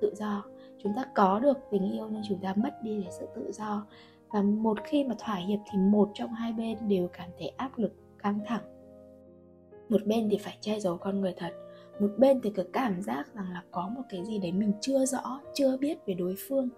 tự 0.01 0.13
do. 0.15 0.45
Chúng 0.83 0.93
ta 0.95 1.05
có 1.15 1.39
được 1.39 1.57
tình 1.71 1.91
yêu 1.91 2.09
nhưng 2.11 2.21
chúng 2.29 2.39
ta 2.39 2.53
mất 2.57 2.83
đi 2.83 3.01
cái 3.01 3.11
sự 3.11 3.27
tự 3.35 3.51
do 3.51 3.85
và 4.35 4.41
một 4.41 4.77
khi 4.83 5.03
mà 5.03 5.15
thỏa 5.19 5.35
hiệp 5.35 5.59
thì 5.71 5.77
một 5.77 6.11
trong 6.13 6.33
hai 6.33 6.53
bên 6.53 6.77
đều 6.87 7.07
cảm 7.13 7.29
thấy 7.39 7.47
áp 7.57 7.77
lực 7.77 7.93
căng 8.23 8.39
thẳng. 8.45 8.61
Một 9.89 10.01
bên 10.05 10.29
thì 10.31 10.37
phải 10.37 10.57
che 10.61 10.79
giấu 10.79 10.97
con 10.97 11.21
người 11.21 11.33
thật, 11.37 11.53
một 11.99 12.09
bên 12.17 12.41
thì 12.41 12.49
cứ 12.55 12.63
cảm 12.73 13.01
giác 13.01 13.33
rằng 13.35 13.51
là 13.53 13.63
có 13.71 13.89
một 13.95 14.01
cái 14.09 14.25
gì 14.25 14.39
đấy 14.39 14.51
mình 14.51 14.73
chưa 14.81 15.05
rõ, 15.05 15.41
chưa 15.53 15.77
biết 15.77 15.97
về 16.05 16.13
đối 16.13 16.35
phương, 16.47 16.69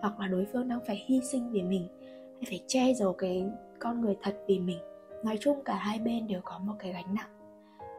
hoặc 0.00 0.20
là 0.20 0.26
đối 0.26 0.46
phương 0.52 0.68
đang 0.68 0.80
phải 0.86 1.04
hy 1.06 1.20
sinh 1.20 1.50
vì 1.50 1.62
mình, 1.62 1.88
hay 2.34 2.44
phải 2.46 2.60
che 2.66 2.94
giấu 2.94 3.12
cái 3.12 3.46
con 3.78 4.00
người 4.00 4.16
thật 4.22 4.36
vì 4.46 4.58
mình. 4.58 4.78
Nói 5.24 5.38
chung 5.40 5.64
cả 5.64 5.74
hai 5.74 5.98
bên 5.98 6.26
đều 6.26 6.40
có 6.44 6.58
một 6.58 6.74
cái 6.78 6.92
gánh 6.92 7.14
nặng. 7.14 7.30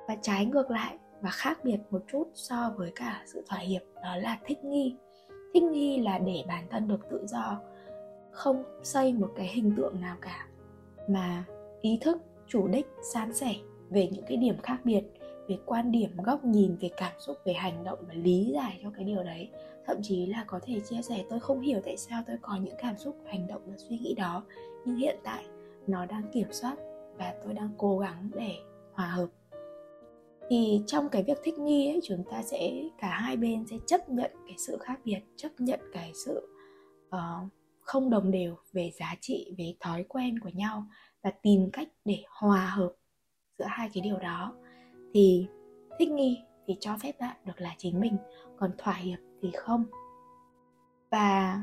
Và 0.07 0.15
trái 0.21 0.45
ngược 0.45 0.71
lại 0.71 0.97
và 1.21 1.29
khác 1.29 1.59
biệt 1.63 1.77
một 1.89 2.01
chút 2.11 2.27
so 2.33 2.73
với 2.77 2.91
cả 2.95 3.23
sự 3.25 3.43
thỏa 3.49 3.59
hiệp, 3.59 3.81
đó 4.03 4.15
là 4.15 4.39
thích 4.45 4.63
nghi. 4.63 4.95
Thích 5.53 5.63
nghi 5.63 6.01
là 6.01 6.19
để 6.19 6.43
bản 6.47 6.63
thân 6.69 6.87
được 6.87 7.09
tự 7.09 7.25
do 7.27 7.59
không 8.31 8.63
xây 8.83 9.13
một 9.13 9.29
cái 9.35 9.47
hình 9.47 9.73
tượng 9.77 10.01
nào 10.01 10.17
cả 10.21 10.47
mà 11.07 11.43
ý 11.81 11.97
thức 12.01 12.17
chủ 12.47 12.67
đích 12.67 12.87
san 13.13 13.33
sẻ 13.33 13.55
về 13.89 14.09
những 14.11 14.23
cái 14.27 14.37
điểm 14.37 14.57
khác 14.63 14.77
biệt 14.83 15.03
về 15.47 15.57
quan 15.65 15.91
điểm 15.91 16.09
góc 16.23 16.45
nhìn 16.45 16.75
về 16.81 16.89
cảm 16.97 17.13
xúc 17.19 17.37
về 17.45 17.53
hành 17.53 17.83
động 17.83 17.99
và 18.07 18.13
lý 18.13 18.51
giải 18.53 18.79
cho 18.83 18.89
cái 18.95 19.03
điều 19.03 19.23
đấy. 19.23 19.49
Thậm 19.85 19.97
chí 20.01 20.25
là 20.25 20.43
có 20.47 20.59
thể 20.63 20.79
chia 20.79 21.01
sẻ 21.01 21.23
tôi 21.29 21.39
không 21.39 21.61
hiểu 21.61 21.79
tại 21.85 21.97
sao 21.97 22.23
tôi 22.27 22.37
có 22.41 22.57
những 22.61 22.75
cảm 22.77 22.97
xúc 22.97 23.15
hành 23.25 23.47
động 23.47 23.61
và 23.65 23.77
suy 23.77 23.97
nghĩ 23.97 24.13
đó 24.13 24.43
nhưng 24.85 24.95
hiện 24.95 25.17
tại 25.23 25.45
nó 25.87 26.05
đang 26.05 26.23
kiểm 26.33 26.47
soát 26.51 26.75
và 27.17 27.33
tôi 27.43 27.53
đang 27.53 27.69
cố 27.77 27.97
gắng 27.99 28.29
để 28.33 28.55
hòa 28.93 29.07
hợp. 29.07 29.27
Thì 30.49 30.81
trong 30.87 31.09
cái 31.09 31.23
việc 31.23 31.37
thích 31.43 31.59
nghi 31.59 31.87
ấy 31.87 31.99
chúng 32.03 32.23
ta 32.31 32.43
sẽ 32.43 32.73
cả 33.01 33.07
hai 33.07 33.37
bên 33.37 33.65
sẽ 33.69 33.77
chấp 33.87 34.09
nhận 34.09 34.31
cái 34.47 34.55
sự 34.57 34.77
khác 34.77 34.99
biệt 35.05 35.19
chấp 35.35 35.49
nhận 35.59 35.79
cái 35.93 36.11
sự 36.13 36.47
uh, 37.07 37.49
không 37.89 38.09
đồng 38.09 38.31
đều 38.31 38.55
về 38.73 38.91
giá 38.99 39.15
trị, 39.21 39.55
về 39.57 39.75
thói 39.79 40.05
quen 40.09 40.39
của 40.39 40.49
nhau 40.53 40.83
và 41.23 41.31
tìm 41.41 41.69
cách 41.73 41.87
để 42.05 42.23
hòa 42.39 42.65
hợp 42.65 42.93
giữa 43.57 43.65
hai 43.67 43.89
cái 43.93 44.01
điều 44.01 44.17
đó. 44.17 44.53
Thì 45.13 45.47
thích 45.99 46.09
nghi 46.09 46.37
thì 46.67 46.77
cho 46.79 46.97
phép 47.01 47.19
bạn 47.19 47.35
được 47.45 47.61
là 47.61 47.75
chính 47.77 47.99
mình, 47.99 48.17
còn 48.57 48.71
thỏa 48.77 48.93
hiệp 48.93 49.19
thì 49.41 49.51
không. 49.57 49.85
Và 51.11 51.61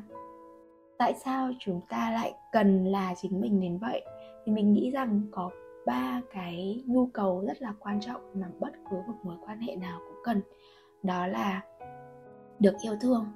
tại 0.99 1.15
sao 1.25 1.51
chúng 1.61 1.81
ta 1.89 2.11
lại 2.11 2.35
cần 2.53 2.85
là 2.85 3.15
chính 3.23 3.41
mình 3.41 3.61
đến 3.61 3.79
vậy? 3.79 4.05
Thì 4.45 4.53
mình 4.53 4.73
nghĩ 4.73 4.91
rằng 4.91 5.23
có 5.31 5.51
ba 5.87 6.21
cái 6.33 6.83
nhu 6.87 7.07
cầu 7.07 7.45
rất 7.47 7.63
là 7.63 7.75
quan 7.79 8.01
trọng 8.01 8.41
mà 8.41 8.49
bất 8.61 8.73
cứ 8.91 8.97
một 9.07 9.15
mối 9.23 9.37
quan 9.47 9.61
hệ 9.61 9.77
nào 9.77 10.01
cũng 10.07 10.23
cần. 10.25 10.43
Đó 11.03 11.27
là 11.27 11.63
được 12.59 12.75
yêu 12.83 12.97
thương, 13.01 13.27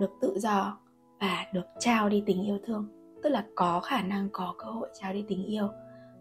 được 0.00 0.10
tự 0.20 0.38
do 0.38 0.78
và 1.22 1.46
được 1.52 1.66
trao 1.78 2.08
đi 2.08 2.22
tình 2.26 2.42
yêu 2.46 2.58
thương. 2.64 2.88
Tức 3.22 3.30
là 3.30 3.46
có 3.54 3.80
khả 3.80 4.02
năng 4.02 4.28
có 4.32 4.54
cơ 4.58 4.64
hội 4.64 4.88
trao 5.00 5.12
đi 5.12 5.24
tình 5.28 5.44
yêu. 5.44 5.68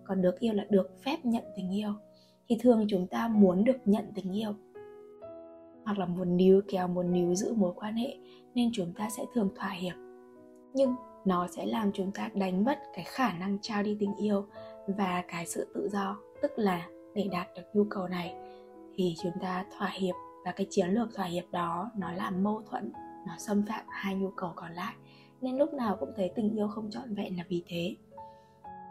Còn 0.03 0.21
được 0.21 0.39
yêu 0.39 0.53
là 0.53 0.65
được 0.69 1.03
phép 1.05 1.17
nhận 1.23 1.43
tình 1.55 1.75
yêu. 1.75 1.93
Thì 2.49 2.57
thường 2.61 2.85
chúng 2.89 3.07
ta 3.07 3.27
muốn 3.27 3.63
được 3.63 3.77
nhận 3.85 4.05
tình 4.15 4.31
yêu. 4.31 4.53
Hoặc 5.85 5.99
là 5.99 6.05
muốn 6.05 6.37
níu 6.37 6.61
kéo, 6.67 6.87
muốn 6.87 7.11
níu 7.11 7.35
giữ 7.35 7.53
mối 7.53 7.73
quan 7.75 7.93
hệ, 7.93 8.17
nên 8.55 8.69
chúng 8.73 8.93
ta 8.93 9.09
sẽ 9.09 9.23
thường 9.33 9.49
thỏa 9.55 9.69
hiệp. 9.69 9.95
Nhưng 10.73 10.95
nó 11.25 11.47
sẽ 11.47 11.65
làm 11.65 11.91
chúng 11.93 12.11
ta 12.11 12.29
đánh 12.33 12.65
mất 12.65 12.79
cái 12.93 13.05
khả 13.07 13.33
năng 13.33 13.57
trao 13.61 13.83
đi 13.83 13.97
tình 13.99 14.15
yêu 14.15 14.45
và 14.87 15.23
cái 15.27 15.45
sự 15.45 15.67
tự 15.73 15.89
do. 15.91 16.17
Tức 16.41 16.51
là 16.55 16.87
để 17.15 17.29
đạt 17.31 17.47
được 17.55 17.63
nhu 17.73 17.83
cầu 17.89 18.07
này, 18.07 18.35
thì 18.95 19.15
chúng 19.23 19.33
ta 19.41 19.65
thỏa 19.77 19.89
hiệp. 19.89 20.15
Và 20.45 20.51
cái 20.51 20.67
chiến 20.69 20.89
lược 20.89 21.15
thỏa 21.15 21.25
hiệp 21.25 21.51
đó, 21.51 21.91
nó 21.97 22.11
làm 22.11 22.43
mâu 22.43 22.61
thuẫn 22.69 22.91
nó 23.27 23.33
xâm 23.37 23.63
phạm 23.69 23.85
hai 23.89 24.15
nhu 24.15 24.29
cầu 24.29 24.53
còn 24.55 24.71
lại 24.71 24.93
nên 25.41 25.57
lúc 25.57 25.73
nào 25.73 25.97
cũng 25.99 26.11
thấy 26.15 26.31
tình 26.35 26.55
yêu 26.55 26.67
không 26.67 26.89
trọn 26.91 27.15
vẹn 27.15 27.37
là 27.37 27.43
vì 27.49 27.63
thế. 27.67 27.95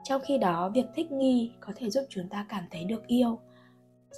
Trong 0.04 0.20
khi 0.24 0.38
đó 0.38 0.70
việc 0.74 0.86
thích 0.94 1.12
nghi 1.12 1.52
có 1.60 1.72
thể 1.76 1.90
giúp 1.90 2.04
chúng 2.08 2.28
ta 2.28 2.46
cảm 2.48 2.64
thấy 2.70 2.84
được 2.84 3.06
yêu 3.06 3.38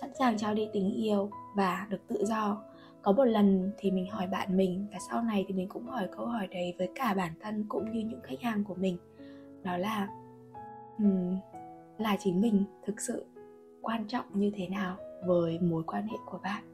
sẵn 0.01 0.11
sàng 0.19 0.39
trao 0.39 0.55
đi 0.55 0.69
tình 0.73 0.95
yêu 0.95 1.31
và 1.57 1.87
được 1.91 2.01
tự 2.09 2.25
do. 2.25 2.63
Có 3.03 3.13
một 3.13 3.25
lần 3.25 3.71
thì 3.79 3.91
mình 3.91 4.11
hỏi 4.11 4.27
bạn 4.27 4.57
mình 4.57 4.87
và 4.93 4.99
sau 5.11 5.23
này 5.23 5.45
thì 5.49 5.55
mình 5.55 5.69
cũng 5.69 5.87
hỏi 5.87 6.09
câu 6.17 6.27
hỏi 6.27 6.47
đấy 6.47 6.75
với 6.79 6.89
cả 6.95 7.15
bản 7.15 7.33
thân 7.41 7.65
cũng 7.69 7.93
như 7.93 8.01
những 8.01 8.21
khách 8.23 8.41
hàng 8.43 8.65
của 8.65 8.75
mình. 8.75 8.97
Đó 9.63 9.77
là 9.77 10.09
um, 10.99 11.39
là 11.99 12.17
chính 12.19 12.41
mình 12.41 12.65
thực 12.87 13.01
sự 13.01 13.27
quan 13.83 14.05
trọng 14.09 14.25
như 14.35 14.51
thế 14.55 14.69
nào 14.69 14.97
với 15.27 15.59
mối 15.59 15.83
quan 15.87 16.07
hệ 16.07 16.17
của 16.27 16.39
bạn? 16.43 16.65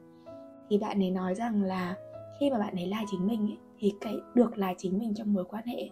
Thì 0.69 0.77
bạn 0.77 1.03
ấy 1.03 1.11
nói 1.11 1.35
rằng 1.35 1.63
là 1.63 1.95
khi 2.39 2.51
mà 2.51 2.59
bạn 2.59 2.75
ấy 2.75 2.87
là 2.87 3.03
chính 3.11 3.27
mình 3.27 3.41
ấy, 3.41 3.57
thì 3.77 3.93
cái 4.01 4.17
được 4.35 4.57
là 4.57 4.73
chính 4.77 4.99
mình 4.99 5.13
trong 5.13 5.33
mối 5.33 5.45
quan 5.45 5.65
hệ 5.65 5.89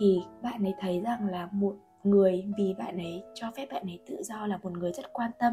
thì 0.00 0.20
bạn 0.42 0.62
ấy 0.62 0.74
thấy 0.80 1.00
rằng 1.00 1.26
là 1.26 1.48
một 1.52 1.76
người 2.04 2.44
vì 2.58 2.74
bạn 2.78 2.96
ấy 2.96 3.22
cho 3.34 3.50
phép 3.56 3.66
bạn 3.72 3.86
ấy 3.86 4.00
tự 4.06 4.22
do 4.22 4.46
là 4.46 4.58
một 4.62 4.72
người 4.72 4.92
rất 4.92 5.12
quan 5.12 5.30
tâm 5.38 5.52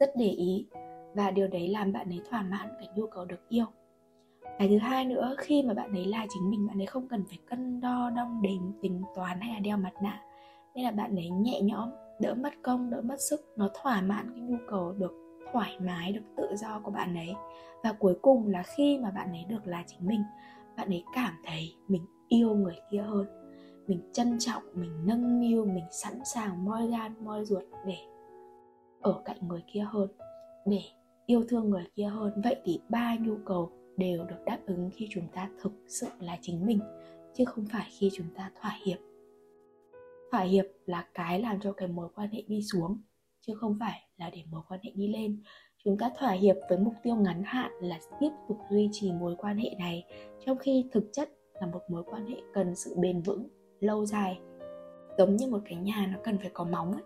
rất 0.00 0.10
để 0.16 0.30
ý 0.30 0.66
và 1.14 1.30
điều 1.30 1.48
đấy 1.48 1.68
làm 1.68 1.92
bạn 1.92 2.08
ấy 2.08 2.20
thỏa 2.30 2.42
mãn 2.42 2.68
cái 2.78 2.88
nhu 2.94 3.06
cầu 3.06 3.24
được 3.24 3.48
yêu. 3.48 3.66
Cái 4.58 4.68
thứ 4.68 4.78
hai 4.78 5.04
nữa 5.04 5.34
khi 5.38 5.62
mà 5.62 5.74
bạn 5.74 5.92
ấy 5.92 6.04
là 6.04 6.26
chính 6.28 6.50
mình 6.50 6.66
bạn 6.66 6.80
ấy 6.80 6.86
không 6.86 7.08
cần 7.08 7.24
phải 7.28 7.38
cân 7.46 7.80
đo 7.80 8.10
đong 8.16 8.42
đếm 8.42 8.80
tính 8.82 9.02
toán 9.14 9.40
hay 9.40 9.54
là 9.54 9.60
đeo 9.60 9.76
mặt 9.76 9.92
nạ 10.02 10.20
nên 10.74 10.84
là 10.84 10.90
bạn 10.90 11.16
ấy 11.16 11.30
nhẹ 11.30 11.60
nhõm 11.60 11.90
đỡ 12.20 12.34
mất 12.34 12.52
công 12.62 12.90
đỡ 12.90 13.00
mất 13.02 13.20
sức 13.20 13.40
nó 13.56 13.70
thỏa 13.74 14.00
mãn 14.00 14.30
cái 14.34 14.40
nhu 14.40 14.56
cầu 14.68 14.92
được 14.92 15.23
thoải 15.54 15.76
mái 15.80 16.12
được 16.12 16.20
tự 16.36 16.56
do 16.56 16.80
của 16.84 16.90
bạn 16.90 17.14
ấy. 17.14 17.34
Và 17.82 17.92
cuối 17.92 18.16
cùng 18.22 18.48
là 18.48 18.62
khi 18.62 18.98
mà 18.98 19.10
bạn 19.10 19.32
ấy 19.32 19.44
được 19.48 19.66
là 19.66 19.84
chính 19.86 20.06
mình, 20.08 20.22
bạn 20.76 20.88
ấy 20.88 21.04
cảm 21.14 21.34
thấy 21.46 21.74
mình 21.88 22.06
yêu 22.28 22.54
người 22.54 22.76
kia 22.90 23.02
hơn. 23.02 23.26
Mình 23.86 24.10
trân 24.12 24.36
trọng, 24.38 24.62
mình 24.72 25.06
nâng 25.06 25.40
niu, 25.40 25.64
mình 25.64 25.84
sẵn 25.90 26.14
sàng 26.24 26.64
moi 26.64 26.86
gan, 26.86 27.14
moi 27.24 27.44
ruột 27.44 27.62
để 27.86 27.96
ở 29.00 29.22
cạnh 29.24 29.48
người 29.48 29.62
kia 29.72 29.86
hơn, 29.88 30.08
để 30.66 30.80
yêu 31.26 31.44
thương 31.48 31.70
người 31.70 31.84
kia 31.94 32.06
hơn. 32.06 32.32
Vậy 32.44 32.56
thì 32.64 32.80
ba 32.88 33.16
nhu 33.20 33.36
cầu 33.46 33.70
đều 33.96 34.24
được 34.24 34.44
đáp 34.46 34.58
ứng 34.66 34.90
khi 34.94 35.08
chúng 35.10 35.28
ta 35.34 35.50
thực 35.62 35.72
sự 35.88 36.06
là 36.18 36.38
chính 36.40 36.66
mình, 36.66 36.78
chứ 37.34 37.44
không 37.44 37.64
phải 37.72 37.88
khi 37.98 38.10
chúng 38.14 38.26
ta 38.36 38.50
thỏa 38.60 38.78
hiệp. 38.84 38.98
Thỏa 40.32 40.40
hiệp 40.40 40.64
là 40.86 41.06
cái 41.14 41.40
làm 41.40 41.60
cho 41.60 41.72
cái 41.72 41.88
mối 41.88 42.08
quan 42.14 42.30
hệ 42.30 42.42
đi 42.46 42.62
xuống 42.62 42.98
chứ 43.46 43.54
không 43.54 43.76
phải 43.80 44.00
là 44.16 44.30
để 44.30 44.42
mối 44.50 44.62
quan 44.68 44.80
hệ 44.82 44.90
đi 44.94 45.08
lên. 45.08 45.42
Chúng 45.84 45.98
ta 45.98 46.10
thỏa 46.18 46.32
hiệp 46.32 46.56
với 46.68 46.78
mục 46.78 46.94
tiêu 47.02 47.16
ngắn 47.16 47.42
hạn 47.44 47.70
là 47.80 47.98
tiếp 48.20 48.30
tục 48.48 48.58
duy 48.70 48.88
trì 48.92 49.12
mối 49.12 49.34
quan 49.38 49.58
hệ 49.58 49.70
này, 49.78 50.04
trong 50.46 50.58
khi 50.58 50.84
thực 50.92 51.04
chất 51.12 51.30
là 51.60 51.66
một 51.66 51.80
mối 51.88 52.02
quan 52.06 52.26
hệ 52.26 52.36
cần 52.52 52.74
sự 52.74 52.94
bền 52.98 53.22
vững, 53.22 53.48
lâu 53.80 54.06
dài. 54.06 54.38
Giống 55.18 55.36
như 55.36 55.48
một 55.50 55.60
cái 55.64 55.78
nhà 55.78 56.10
nó 56.12 56.18
cần 56.24 56.38
phải 56.38 56.50
có 56.52 56.64
móng 56.64 56.92
ấy, 56.92 57.02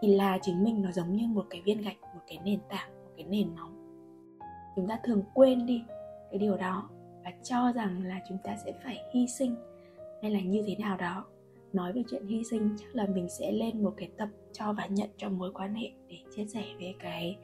thì 0.00 0.14
là 0.14 0.38
chính 0.42 0.64
mình 0.64 0.82
nó 0.82 0.92
giống 0.92 1.12
như 1.12 1.26
một 1.26 1.46
cái 1.50 1.62
viên 1.64 1.82
gạch, 1.82 2.00
một 2.02 2.20
cái 2.26 2.38
nền 2.44 2.60
tảng, 2.68 2.90
một 3.04 3.10
cái 3.16 3.26
nền 3.26 3.54
móng. 3.56 3.74
Chúng 4.76 4.88
ta 4.88 4.98
thường 5.04 5.22
quên 5.34 5.66
đi 5.66 5.82
cái 6.30 6.38
điều 6.38 6.56
đó 6.56 6.90
và 7.24 7.32
cho 7.42 7.72
rằng 7.72 8.02
là 8.04 8.20
chúng 8.28 8.38
ta 8.44 8.56
sẽ 8.64 8.72
phải 8.84 8.98
hy 9.14 9.26
sinh, 9.38 9.56
hay 10.22 10.30
là 10.30 10.40
như 10.40 10.64
thế 10.66 10.76
nào 10.76 10.96
đó 10.96 11.26
nói 11.74 11.92
về 11.92 12.02
chuyện 12.10 12.26
hy 12.26 12.42
sinh, 12.50 12.76
chắc 12.78 12.94
là 12.94 13.06
mình 13.06 13.28
sẽ 13.28 13.52
lên 13.52 13.84
một 13.84 13.94
cái 13.96 14.10
tập 14.16 14.28
cho 14.52 14.72
và 14.72 14.86
nhận 14.86 15.08
trong 15.18 15.38
mối 15.38 15.52
quan 15.54 15.74
hệ 15.74 15.90
để 16.08 16.16
chia 16.36 16.46
sẻ 16.46 16.64
về 16.80 16.94
cái 16.98 17.38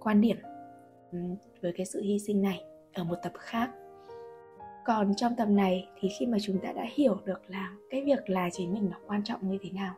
quan 0.00 0.20
điểm 0.20 0.36
với 1.62 1.72
cái 1.76 1.86
sự 1.86 2.02
hy 2.02 2.18
sinh 2.18 2.42
này 2.42 2.60
ở 2.92 3.04
một 3.04 3.16
tập 3.22 3.32
khác. 3.38 3.70
Còn 4.84 5.14
trong 5.14 5.32
tập 5.36 5.46
này 5.46 5.88
thì 6.00 6.08
khi 6.18 6.26
mà 6.26 6.38
chúng 6.42 6.58
ta 6.58 6.72
đã 6.72 6.86
hiểu 6.94 7.18
được 7.24 7.40
là 7.48 7.72
cái 7.90 8.04
việc 8.04 8.30
là 8.30 8.50
chính 8.52 8.74
mình 8.74 8.90
nó 8.90 8.96
quan 9.06 9.24
trọng 9.24 9.48
như 9.48 9.58
thế 9.62 9.70
nào, 9.70 9.94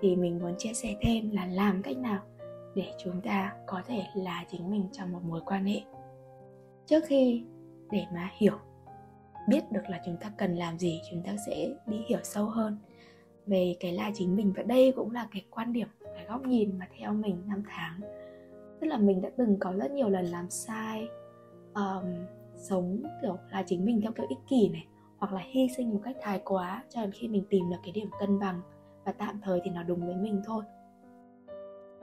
thì 0.00 0.16
mình 0.16 0.38
muốn 0.38 0.54
chia 0.58 0.72
sẻ 0.72 0.96
thêm 1.00 1.30
là 1.30 1.46
làm 1.46 1.82
cách 1.82 1.96
nào 1.96 2.22
để 2.74 2.92
chúng 3.04 3.20
ta 3.20 3.52
có 3.66 3.82
thể 3.86 4.02
là 4.14 4.44
chính 4.50 4.70
mình 4.70 4.88
trong 4.92 5.12
một 5.12 5.20
mối 5.22 5.40
quan 5.46 5.64
hệ. 5.64 5.80
Trước 6.86 7.04
khi 7.06 7.44
để 7.90 8.04
mà 8.14 8.30
hiểu, 8.36 8.58
biết 9.48 9.72
được 9.72 9.82
là 9.88 10.00
chúng 10.06 10.16
ta 10.20 10.32
cần 10.38 10.54
làm 10.54 10.78
gì, 10.78 11.00
chúng 11.10 11.22
ta 11.22 11.32
sẽ 11.46 11.68
đi 11.86 11.96
hiểu 12.08 12.20
sâu 12.22 12.44
hơn 12.44 12.78
về 13.46 13.76
cái 13.80 13.92
là 13.92 14.10
chính 14.14 14.36
mình. 14.36 14.52
Và 14.56 14.62
đây 14.62 14.92
cũng 14.96 15.10
là 15.10 15.28
cái 15.32 15.44
quan 15.50 15.72
điểm 15.72 15.88
cái 16.14 16.26
góc 16.28 16.46
nhìn 16.46 16.78
mà 16.78 16.88
theo 16.98 17.12
mình 17.12 17.42
năm 17.46 17.62
tháng. 17.68 18.00
Tức 18.80 18.86
là 18.86 18.96
mình 18.96 19.22
đã 19.22 19.30
từng 19.36 19.56
có 19.60 19.72
rất 19.72 19.90
nhiều 19.90 20.08
lần 20.08 20.24
làm 20.24 20.50
sai 20.50 21.08
um, 21.74 22.04
sống 22.56 23.02
kiểu 23.22 23.38
là 23.52 23.62
chính 23.66 23.84
mình 23.84 24.00
theo 24.00 24.12
kiểu 24.12 24.26
ích 24.28 24.38
kỷ 24.50 24.68
này 24.68 24.86
hoặc 25.18 25.32
là 25.32 25.40
hy 25.50 25.68
sinh 25.76 25.90
một 25.90 26.00
cách 26.04 26.16
thái 26.22 26.40
quá 26.44 26.84
cho 26.88 27.00
đến 27.00 27.10
khi 27.12 27.28
mình 27.28 27.44
tìm 27.50 27.70
được 27.70 27.76
cái 27.82 27.92
điểm 27.92 28.08
cân 28.20 28.38
bằng 28.38 28.60
và 29.04 29.12
tạm 29.12 29.40
thời 29.42 29.60
thì 29.64 29.70
nó 29.70 29.82
đúng 29.82 30.06
với 30.06 30.16
mình 30.16 30.42
thôi. 30.44 30.64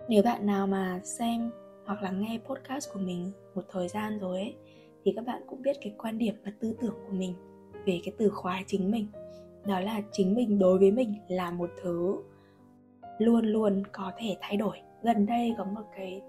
Nếu 0.09 0.23
bạn 0.23 0.45
nào 0.45 0.67
mà 0.67 0.99
xem 1.03 1.51
hoặc 1.85 2.01
là 2.01 2.11
nghe 2.11 2.39
podcast 2.45 2.93
của 2.93 2.99
mình 2.99 3.31
một 3.55 3.63
thời 3.71 3.87
gian 3.87 4.19
rồi 4.19 4.39
ấy 4.39 4.55
thì 5.03 5.13
các 5.15 5.25
bạn 5.25 5.41
cũng 5.47 5.61
biết 5.61 5.77
cái 5.81 5.93
quan 5.97 6.17
điểm 6.17 6.35
và 6.45 6.51
tư 6.59 6.75
tưởng 6.81 6.95
của 7.07 7.13
mình 7.13 7.33
về 7.85 8.01
cái 8.03 8.13
từ 8.17 8.29
khóa 8.29 8.63
chính 8.67 8.91
mình 8.91 9.07
đó 9.65 9.79
là 9.79 10.01
chính 10.11 10.35
mình 10.35 10.59
đối 10.59 10.79
với 10.79 10.91
mình 10.91 11.15
là 11.27 11.51
một 11.51 11.69
thứ 11.81 12.17
luôn 13.17 13.45
luôn 13.45 13.83
có 13.91 14.11
thể 14.17 14.37
thay 14.41 14.57
đổi. 14.57 14.77
Gần 15.03 15.25
đây 15.25 15.55
có 15.57 15.63
một 15.63 15.83
cái 15.95 16.21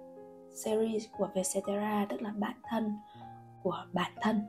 series 0.54 1.04
của 1.18 1.28
Vietcetera, 1.34 2.06
tức 2.08 2.22
là 2.22 2.32
bạn 2.38 2.56
thân, 2.68 2.92
của 3.62 3.84
bản 3.92 4.12
thân, 4.20 4.40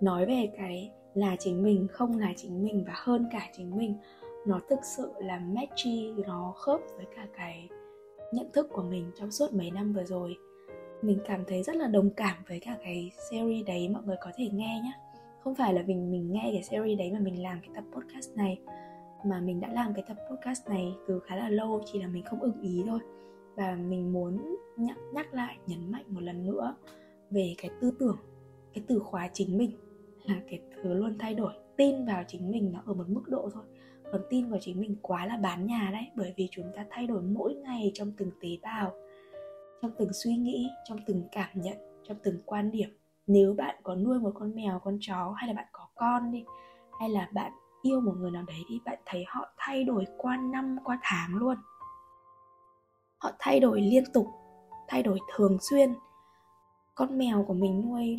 nói 0.00 0.26
về 0.26 0.50
cái 0.56 0.90
là 1.14 1.36
chính 1.38 1.62
mình 1.62 1.86
không 1.90 2.18
là 2.18 2.32
chính 2.36 2.64
mình 2.64 2.84
và 2.86 2.92
hơn 2.96 3.26
cả 3.32 3.48
chính 3.56 3.76
mình. 3.76 3.94
Nó 4.46 4.60
thực 4.68 4.78
sự 4.82 5.12
là 5.18 5.38
matchy, 5.38 6.12
nó 6.26 6.52
khớp 6.56 6.80
với 6.96 7.06
cả 7.16 7.26
cái 7.36 7.68
nhận 8.32 8.52
thức 8.52 8.68
của 8.72 8.82
mình 8.82 9.10
trong 9.18 9.30
suốt 9.30 9.52
mấy 9.52 9.70
năm 9.70 9.92
vừa 9.92 10.04
rồi. 10.04 10.36
Mình 11.02 11.18
cảm 11.24 11.44
thấy 11.46 11.62
rất 11.62 11.76
là 11.76 11.86
đồng 11.86 12.10
cảm 12.10 12.36
với 12.48 12.60
cả 12.60 12.76
cái 12.82 13.10
series 13.30 13.66
đấy, 13.66 13.88
mọi 13.88 14.02
người 14.02 14.16
có 14.20 14.30
thể 14.36 14.48
nghe 14.52 14.80
nhé 14.84 14.92
không 15.44 15.54
phải 15.54 15.74
là 15.74 15.82
mình 15.82 16.10
mình 16.10 16.32
nghe 16.32 16.50
cái 16.52 16.62
series 16.62 16.98
đấy 16.98 17.12
mà 17.12 17.18
mình 17.18 17.42
làm 17.42 17.60
cái 17.60 17.70
tập 17.74 17.84
podcast 17.92 18.36
này, 18.36 18.60
mà 19.24 19.40
mình 19.40 19.60
đã 19.60 19.68
làm 19.68 19.94
cái 19.94 20.04
tập 20.08 20.16
podcast 20.30 20.68
này 20.68 20.94
từ 21.08 21.20
khá 21.20 21.36
là 21.36 21.48
lâu, 21.48 21.82
chỉ 21.92 22.00
là 22.00 22.06
mình 22.06 22.24
không 22.24 22.40
ưng 22.40 22.60
ý 22.62 22.82
thôi. 22.86 22.98
Và 23.56 23.74
mình 23.74 24.12
muốn 24.12 24.56
nhắc 24.76 24.96
nhắc 25.14 25.34
lại, 25.34 25.56
nhấn 25.66 25.90
mạnh 25.92 26.04
một 26.08 26.20
lần 26.20 26.46
nữa 26.46 26.76
về 27.30 27.54
cái 27.58 27.70
tư 27.80 27.92
tưởng, 27.98 28.16
cái 28.74 28.84
từ 28.88 28.98
khóa 28.98 29.30
chính 29.32 29.58
mình 29.58 29.70
là 30.24 30.40
cái 30.50 30.60
thứ 30.74 30.94
luôn 30.94 31.18
thay 31.18 31.34
đổi. 31.34 31.52
Tin 31.76 32.06
vào 32.06 32.24
chính 32.28 32.50
mình 32.50 32.72
nó 32.72 32.82
ở 32.86 32.94
một 32.94 33.08
mức 33.08 33.22
độ 33.26 33.50
thôi, 33.54 33.64
còn 34.12 34.20
tin 34.30 34.50
vào 34.50 34.60
chính 34.62 34.80
mình 34.80 34.96
quá 35.02 35.26
là 35.26 35.36
bán 35.36 35.66
nhà 35.66 35.90
đấy, 35.92 36.04
bởi 36.16 36.34
vì 36.36 36.48
chúng 36.50 36.66
ta 36.74 36.86
thay 36.90 37.06
đổi 37.06 37.22
mỗi 37.22 37.54
ngày 37.54 37.90
trong 37.94 38.12
từng 38.16 38.30
tế 38.40 38.48
bào, 38.62 38.92
trong 39.82 39.90
từng 39.98 40.12
suy 40.12 40.36
nghĩ, 40.36 40.68
trong 40.88 40.98
từng 41.06 41.22
cảm 41.32 41.50
nhận, 41.54 41.76
trong 42.08 42.16
từng 42.22 42.36
quan 42.46 42.70
điểm 42.70 42.88
nếu 43.26 43.54
bạn 43.58 43.76
có 43.82 43.94
nuôi 43.94 44.20
một 44.20 44.32
con 44.34 44.54
mèo, 44.54 44.80
con 44.84 44.98
chó 45.00 45.34
hay 45.36 45.48
là 45.48 45.54
bạn 45.54 45.66
có 45.72 45.86
con 45.94 46.30
đi, 46.30 46.44
hay 47.00 47.08
là 47.08 47.28
bạn 47.32 47.52
yêu 47.82 48.00
một 48.00 48.12
người 48.16 48.30
nào 48.30 48.42
đấy 48.46 48.64
thì 48.68 48.80
bạn 48.84 48.98
thấy 49.06 49.24
họ 49.28 49.48
thay 49.56 49.84
đổi 49.84 50.04
qua 50.18 50.36
năm, 50.36 50.76
qua 50.84 50.98
tháng 51.02 51.36
luôn. 51.36 51.56
Họ 53.18 53.30
thay 53.38 53.60
đổi 53.60 53.80
liên 53.80 54.04
tục, 54.12 54.26
thay 54.88 55.02
đổi 55.02 55.18
thường 55.36 55.58
xuyên. 55.60 55.94
Con 56.94 57.18
mèo 57.18 57.44
của 57.48 57.54
mình 57.54 57.82
nuôi 57.88 58.16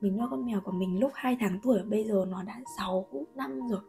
mình 0.00 0.16
nuôi 0.16 0.26
con 0.30 0.46
mèo 0.46 0.60
của 0.60 0.72
mình 0.72 1.00
lúc 1.00 1.10
2 1.14 1.36
tháng 1.40 1.58
tuổi, 1.62 1.82
bây 1.82 2.04
giờ 2.04 2.24
nó 2.28 2.42
đã 2.42 2.60
6 2.78 3.06
năm 3.34 3.68
rồi. 3.68 3.80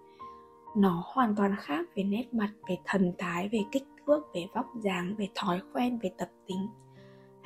Nó 0.76 1.04
hoàn 1.06 1.36
toàn 1.36 1.56
khác 1.60 1.86
về 1.96 2.04
nét 2.04 2.34
mặt, 2.34 2.50
về 2.70 2.78
thần 2.86 3.14
thái, 3.18 3.50
về 3.50 3.60
kích 3.72 3.84
thước, 4.06 4.22
về 4.34 4.48
vóc 4.54 4.66
dáng, 4.84 5.16
về 5.18 5.30
thói 5.36 5.62
quen, 5.74 6.00
về 6.04 6.12
tập 6.18 6.30
tính 6.48 6.68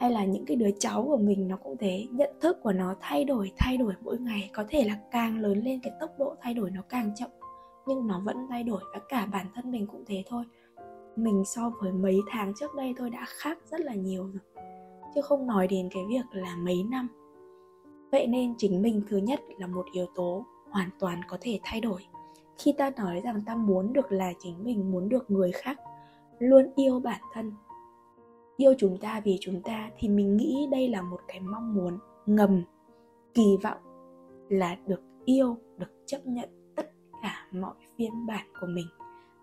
hay 0.02 0.12
là 0.12 0.26
những 0.26 0.46
cái 0.46 0.58
đứa 0.58 0.70
cháu 0.80 1.04
của 1.04 1.18
mình 1.18 1.48
nó 1.48 1.58
cũng 1.58 1.78
thế, 1.78 2.08
nhận 2.12 2.30
thức 2.42 2.58
của 2.64 2.72
nó 2.72 2.96
thay 3.00 3.24
đổi 3.26 3.52
thay 3.58 3.78
đổi 3.78 3.94
mỗi 4.04 4.18
ngày. 4.20 4.50
Có 4.54 4.64
thể 4.70 4.84
là 4.84 5.00
càng 5.12 5.40
lớn 5.40 5.62
lên 5.64 5.80
cái 5.84 5.94
tốc 6.00 6.12
độ 6.20 6.36
thay 6.42 6.54
đổi 6.54 6.72
nó 6.72 6.82
càng 6.90 7.12
chậm, 7.16 7.30
nhưng 7.88 8.08
nó 8.08 8.22
vẫn 8.26 8.38
thay 8.50 8.64
đổi 8.64 8.82
và 8.94 9.00
cả 9.10 9.26
bản 9.26 9.46
thân 9.56 9.72
mình 9.72 9.88
cũng 9.88 10.04
thế 10.08 10.24
thôi. 10.28 10.44
Mình 11.16 11.44
so 11.46 11.72
với 11.82 11.92
mấy 11.92 12.20
tháng 12.30 12.54
trước 12.60 12.76
đây 12.78 12.94
thôi 12.98 13.10
đã 13.10 13.26
khác 13.28 13.58
rất 13.72 13.82
là 13.82 13.94
nhiều 13.94 14.24
rồi, 14.24 14.64
chứ 15.16 15.22
không 15.22 15.48
nói 15.48 15.68
đến 15.68 15.90
cái 15.92 16.04
việc 16.10 16.26
là 16.32 16.56
mấy 16.56 16.84
năm. 16.84 17.08
Vậy 18.12 18.28
nên 18.28 18.54
chính 18.58 18.82
mình 18.82 19.02
thứ 19.10 19.18
nhất 19.18 19.40
là 19.60 19.68
một 19.68 19.86
yếu 19.94 20.06
tố 20.16 20.46
hoàn 20.70 20.90
toàn 21.00 21.22
có 21.28 21.38
thể 21.42 21.60
thay 21.64 21.82
đổi. 21.82 22.02
Khi 22.58 22.74
ta 22.78 22.92
nói 22.98 23.22
rằng 23.24 23.42
ta 23.46 23.56
muốn 23.56 23.94
được 23.94 24.12
là 24.12 24.34
chính 24.40 24.64
mình, 24.64 24.92
muốn 24.92 25.10
được 25.10 25.32
người 25.32 25.52
khác, 25.52 25.80
luôn 26.40 26.72
yêu 26.76 27.00
bản 27.00 27.22
thân 27.34 27.52
yêu 28.62 28.74
chúng 28.78 28.98
ta 28.98 29.22
vì 29.26 29.38
chúng 29.42 29.62
ta 29.62 29.90
thì 29.98 30.10
mình 30.10 30.38
nghĩ 30.38 30.68
đây 30.72 30.90
là 30.90 31.02
một 31.02 31.20
cái 31.28 31.40
mong 31.40 31.74
muốn 31.76 31.98
ngầm, 32.26 32.64
kỳ 33.34 33.58
vọng 33.64 33.78
là 34.50 34.78
được 34.88 35.02
yêu, 35.26 35.58
được 35.78 35.92
chấp 36.06 36.26
nhận 36.26 36.50
tất 36.76 36.92
cả 37.22 37.48
mọi 37.52 37.74
phiên 37.98 38.26
bản 38.26 38.46
của 38.62 38.68
mình, 38.68 38.88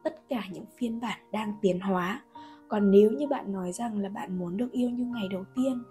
tất 0.05 0.29
cả 0.29 0.43
những 0.53 0.65
phiên 0.79 1.01
bản 1.01 1.21
đang 1.33 1.53
tiến 1.63 1.81
hóa. 1.81 2.23
Còn 2.69 2.91
nếu 2.91 3.11
như 3.11 3.27
bạn 3.29 3.53
nói 3.53 3.73
rằng 3.73 3.99
là 3.99 4.09
bạn 4.09 4.39
muốn 4.39 4.57
được 4.57 4.73
yêu 4.73 4.91
như 4.91 5.05
ngày 5.05 5.29
đầu 5.31 5.45
tiên, 5.55 5.83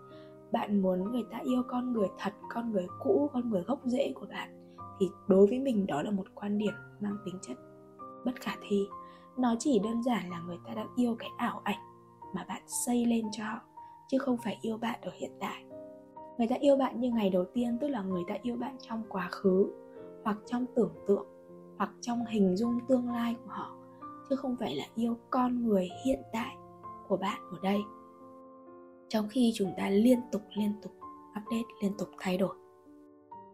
bạn 0.52 0.82
muốn 0.82 1.12
người 1.12 1.24
ta 1.32 1.38
yêu 1.44 1.64
con 1.68 1.94
người 1.94 2.08
thật, 2.18 2.34
con 2.50 2.72
người 2.72 2.88
cũ, 3.00 3.30
con 3.34 3.50
người 3.50 3.62
gốc 3.62 3.80
rễ 3.84 4.14
của 4.16 4.26
bạn, 4.30 4.76
thì 5.00 5.10
đối 5.28 5.48
với 5.48 5.60
mình 5.60 5.86
đó 5.88 6.02
là 6.02 6.12
một 6.12 6.26
quan 6.36 6.58
điểm 6.58 6.74
mang 7.00 7.18
tính 7.26 7.36
chất 7.42 7.58
bất 8.26 8.36
khả 8.36 8.56
thi. 8.68 8.88
Nó 9.38 9.56
chỉ 9.60 9.80
đơn 9.84 10.04
giản 10.04 10.30
là 10.30 10.40
người 10.40 10.58
ta 10.68 10.74
đang 10.74 10.88
yêu 10.96 11.16
cái 11.20 11.30
ảo 11.38 11.62
ảnh 11.64 11.80
mà 12.34 12.46
bạn 12.48 12.62
xây 12.68 13.06
lên 13.06 13.26
cho 13.32 13.44
họ, 13.44 13.60
chứ 14.08 14.18
không 14.18 14.38
phải 14.38 14.58
yêu 14.62 14.78
bạn 14.78 15.00
ở 15.02 15.12
hiện 15.16 15.32
tại. 15.40 15.64
Người 16.38 16.48
ta 16.48 16.56
yêu 16.60 16.78
bạn 16.78 17.00
như 17.00 17.12
ngày 17.12 17.30
đầu 17.30 17.46
tiên, 17.54 17.78
tức 17.82 17.88
là 17.88 18.02
người 18.02 18.24
ta 18.28 18.36
yêu 18.42 18.56
bạn 18.56 18.76
trong 18.90 19.04
quá 19.10 19.28
khứ, 19.32 19.72
hoặc 20.24 20.38
trong 20.46 20.66
tưởng 20.76 20.94
tượng, 21.08 21.28
hoặc 21.78 21.92
trong 22.02 22.26
hình 22.26 22.56
dung 22.58 22.80
tương 22.88 23.10
lai 23.10 23.36
của 23.44 23.52
họ, 23.52 23.78
chứ 24.30 24.36
không 24.36 24.56
phải 24.60 24.76
là 24.76 24.86
yêu 24.96 25.18
con 25.30 25.66
người 25.66 25.90
hiện 26.06 26.22
tại 26.34 26.56
của 27.08 27.18
bạn 27.18 27.42
ở 27.52 27.58
đây. 27.64 27.80
Trong 29.10 29.28
khi 29.30 29.52
chúng 29.56 29.72
ta 29.78 29.90
liên 29.90 30.20
tục 30.32 30.42
liên 30.54 30.74
tục 30.82 30.92
update, 31.30 31.74
liên 31.82 31.94
tục 31.98 32.10
thay 32.20 32.38
đổi. 32.38 32.56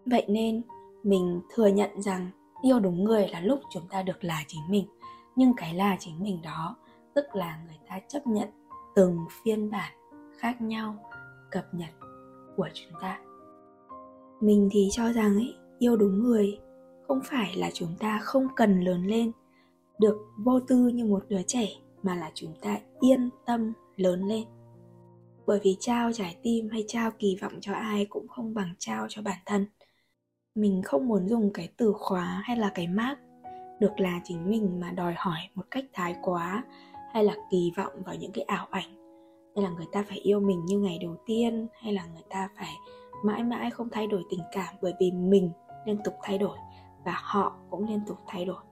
Vậy 0.06 0.25
nên, 0.27 0.62
mình 1.03 1.42
thừa 1.53 1.68
nhận 1.68 2.01
rằng 2.01 2.30
yêu 2.62 2.80
đúng 2.80 3.03
người 3.03 3.27
là 3.27 3.42
lúc 3.42 3.60
chúng 3.70 3.88
ta 3.89 4.03
được 4.03 4.24
là 4.24 4.44
chính 4.48 4.62
mình. 4.70 4.88
Nhưng 5.36 5.53
cái 5.58 5.74
là 5.74 5.98
chính 6.00 6.24
mình 6.24 6.42
đó, 6.42 6.75
tức 7.13 7.25
là 7.34 7.60
người 7.68 7.80
ta 7.89 8.00
chấp 8.08 8.27
nhận 8.27 8.50
từng 8.96 9.18
phiên 9.44 9.72
bản 9.72 9.94
khác 10.38 10.62
nhau, 10.62 10.96
cập 11.52 11.74
nhật 11.74 11.90
của 12.58 12.70
chúng 12.74 13.00
ta. 13.02 13.20
Mình 14.42 14.70
thì 14.72 14.88
cho 14.92 15.14
rằng 15.14 15.36
ấy, 15.36 15.56
yêu 15.80 15.98
đúng 15.98 16.24
người 16.24 16.60
không 17.08 17.20
phải 17.24 17.56
là 17.56 17.70
chúng 17.74 17.96
ta 18.00 18.20
không 18.22 18.48
cần 18.56 18.82
lớn 18.82 19.08
lên, 19.08 19.32
được 20.00 20.18
vô 20.38 20.60
tư 20.60 20.88
như 20.88 21.06
một 21.06 21.26
đứa 21.30 21.42
trẻ 21.48 21.68
mà 22.04 22.16
là 22.16 22.32
chúng 22.34 22.54
ta 22.62 22.78
yên 23.00 23.30
tâm 23.46 23.74
lớn 23.96 24.28
lên. 24.28 24.44
Bởi 25.46 25.60
vì 25.64 25.78
trao 25.80 26.14
trái 26.14 26.38
tim 26.44 26.70
hay 26.70 26.86
trao 26.88 27.12
kỳ 27.12 27.38
vọng 27.42 27.54
cho 27.62 27.74
ai 27.74 28.06
cũng 28.06 28.28
không 28.28 28.54
bằng 28.54 28.74
trao 28.80 29.06
cho 29.10 29.22
bản 29.22 29.38
thân. 29.46 29.66
Mình 30.56 30.82
không 30.86 31.08
muốn 31.08 31.30
dùng 31.30 31.54
cái 31.54 31.70
từ 31.78 31.94
khóa 31.98 32.42
hay 32.46 32.58
là 32.58 32.72
cái 32.76 32.88
mác 32.88 33.16
được 33.80 34.00
là 34.00 34.20
chính 34.24 34.50
mình 34.50 34.80
mà 34.80 34.92
đòi 34.92 35.14
hỏi 35.18 35.40
một 35.56 35.64
cách 35.72 35.86
thái 35.94 36.16
quá 36.22 36.64
hay 37.13 37.24
là 37.24 37.36
kỳ 37.51 37.72
vọng 37.77 37.93
vào 38.05 38.15
những 38.15 38.32
cái 38.32 38.43
ảo 38.43 38.67
ảnh? 38.72 38.96
Hay 39.55 39.63
là 39.63 39.70
người 39.70 39.88
ta 39.91 40.05
phải 40.10 40.17
yêu 40.17 40.39
mình 40.39 40.65
như 40.65 40.79
ngày 40.79 41.00
đầu 41.01 41.15
tiên, 41.25 41.67
hay 41.82 41.93
là 41.93 42.05
người 42.05 42.24
ta 42.29 42.50
phải 42.58 42.74
mãi 43.24 43.43
mãi 43.43 43.72
không 43.72 43.89
thay 43.89 44.08
đổi 44.08 44.24
tình 44.29 44.39
cảm 44.51 44.75
bởi 44.82 44.93
vì 45.00 45.12
mình 45.12 45.51
liên 45.86 45.98
tục 46.03 46.13
thay 46.24 46.38
đổi 46.38 46.58
và 47.05 47.13
họ 47.15 47.55
cũng 47.70 47.88
liên 47.88 48.00
tục 48.08 48.17
thay 48.27 48.46
đổi? 48.46 48.63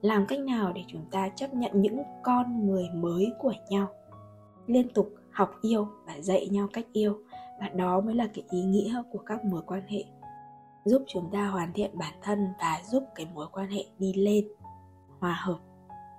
Làm 0.00 0.26
cách 0.26 0.40
nào 0.40 0.72
để 0.72 0.84
chúng 0.86 1.04
ta 1.10 1.28
chấp 1.28 1.54
nhận 1.54 1.70
những 1.74 2.02
con 2.22 2.66
người 2.66 2.88
mới 2.94 3.32
của 3.38 3.52
nhau, 3.70 3.88
liên 4.66 4.88
tục 4.94 5.10
học 5.32 5.50
yêu 5.62 5.88
và 6.06 6.20
dạy 6.20 6.48
nhau 6.48 6.68
cách 6.72 6.86
yêu? 6.92 7.18
Và 7.60 7.68
đó 7.68 8.00
mới 8.00 8.14
là 8.14 8.28
cái 8.34 8.44
ý 8.50 8.62
nghĩa 8.62 9.02
của 9.12 9.18
các 9.18 9.44
mối 9.44 9.62
quan 9.66 9.82
hệ. 9.88 10.04
Giúp 10.84 11.02
chúng 11.06 11.30
ta 11.32 11.46
hoàn 11.46 11.72
thiện 11.72 11.98
bản 11.98 12.14
thân 12.22 12.48
và 12.60 12.80
giúp 12.84 13.04
cái 13.14 13.26
mối 13.34 13.46
quan 13.52 13.70
hệ 13.70 13.84
đi 13.98 14.12
lên, 14.12 14.48
hòa 15.20 15.40
hợp 15.44 15.58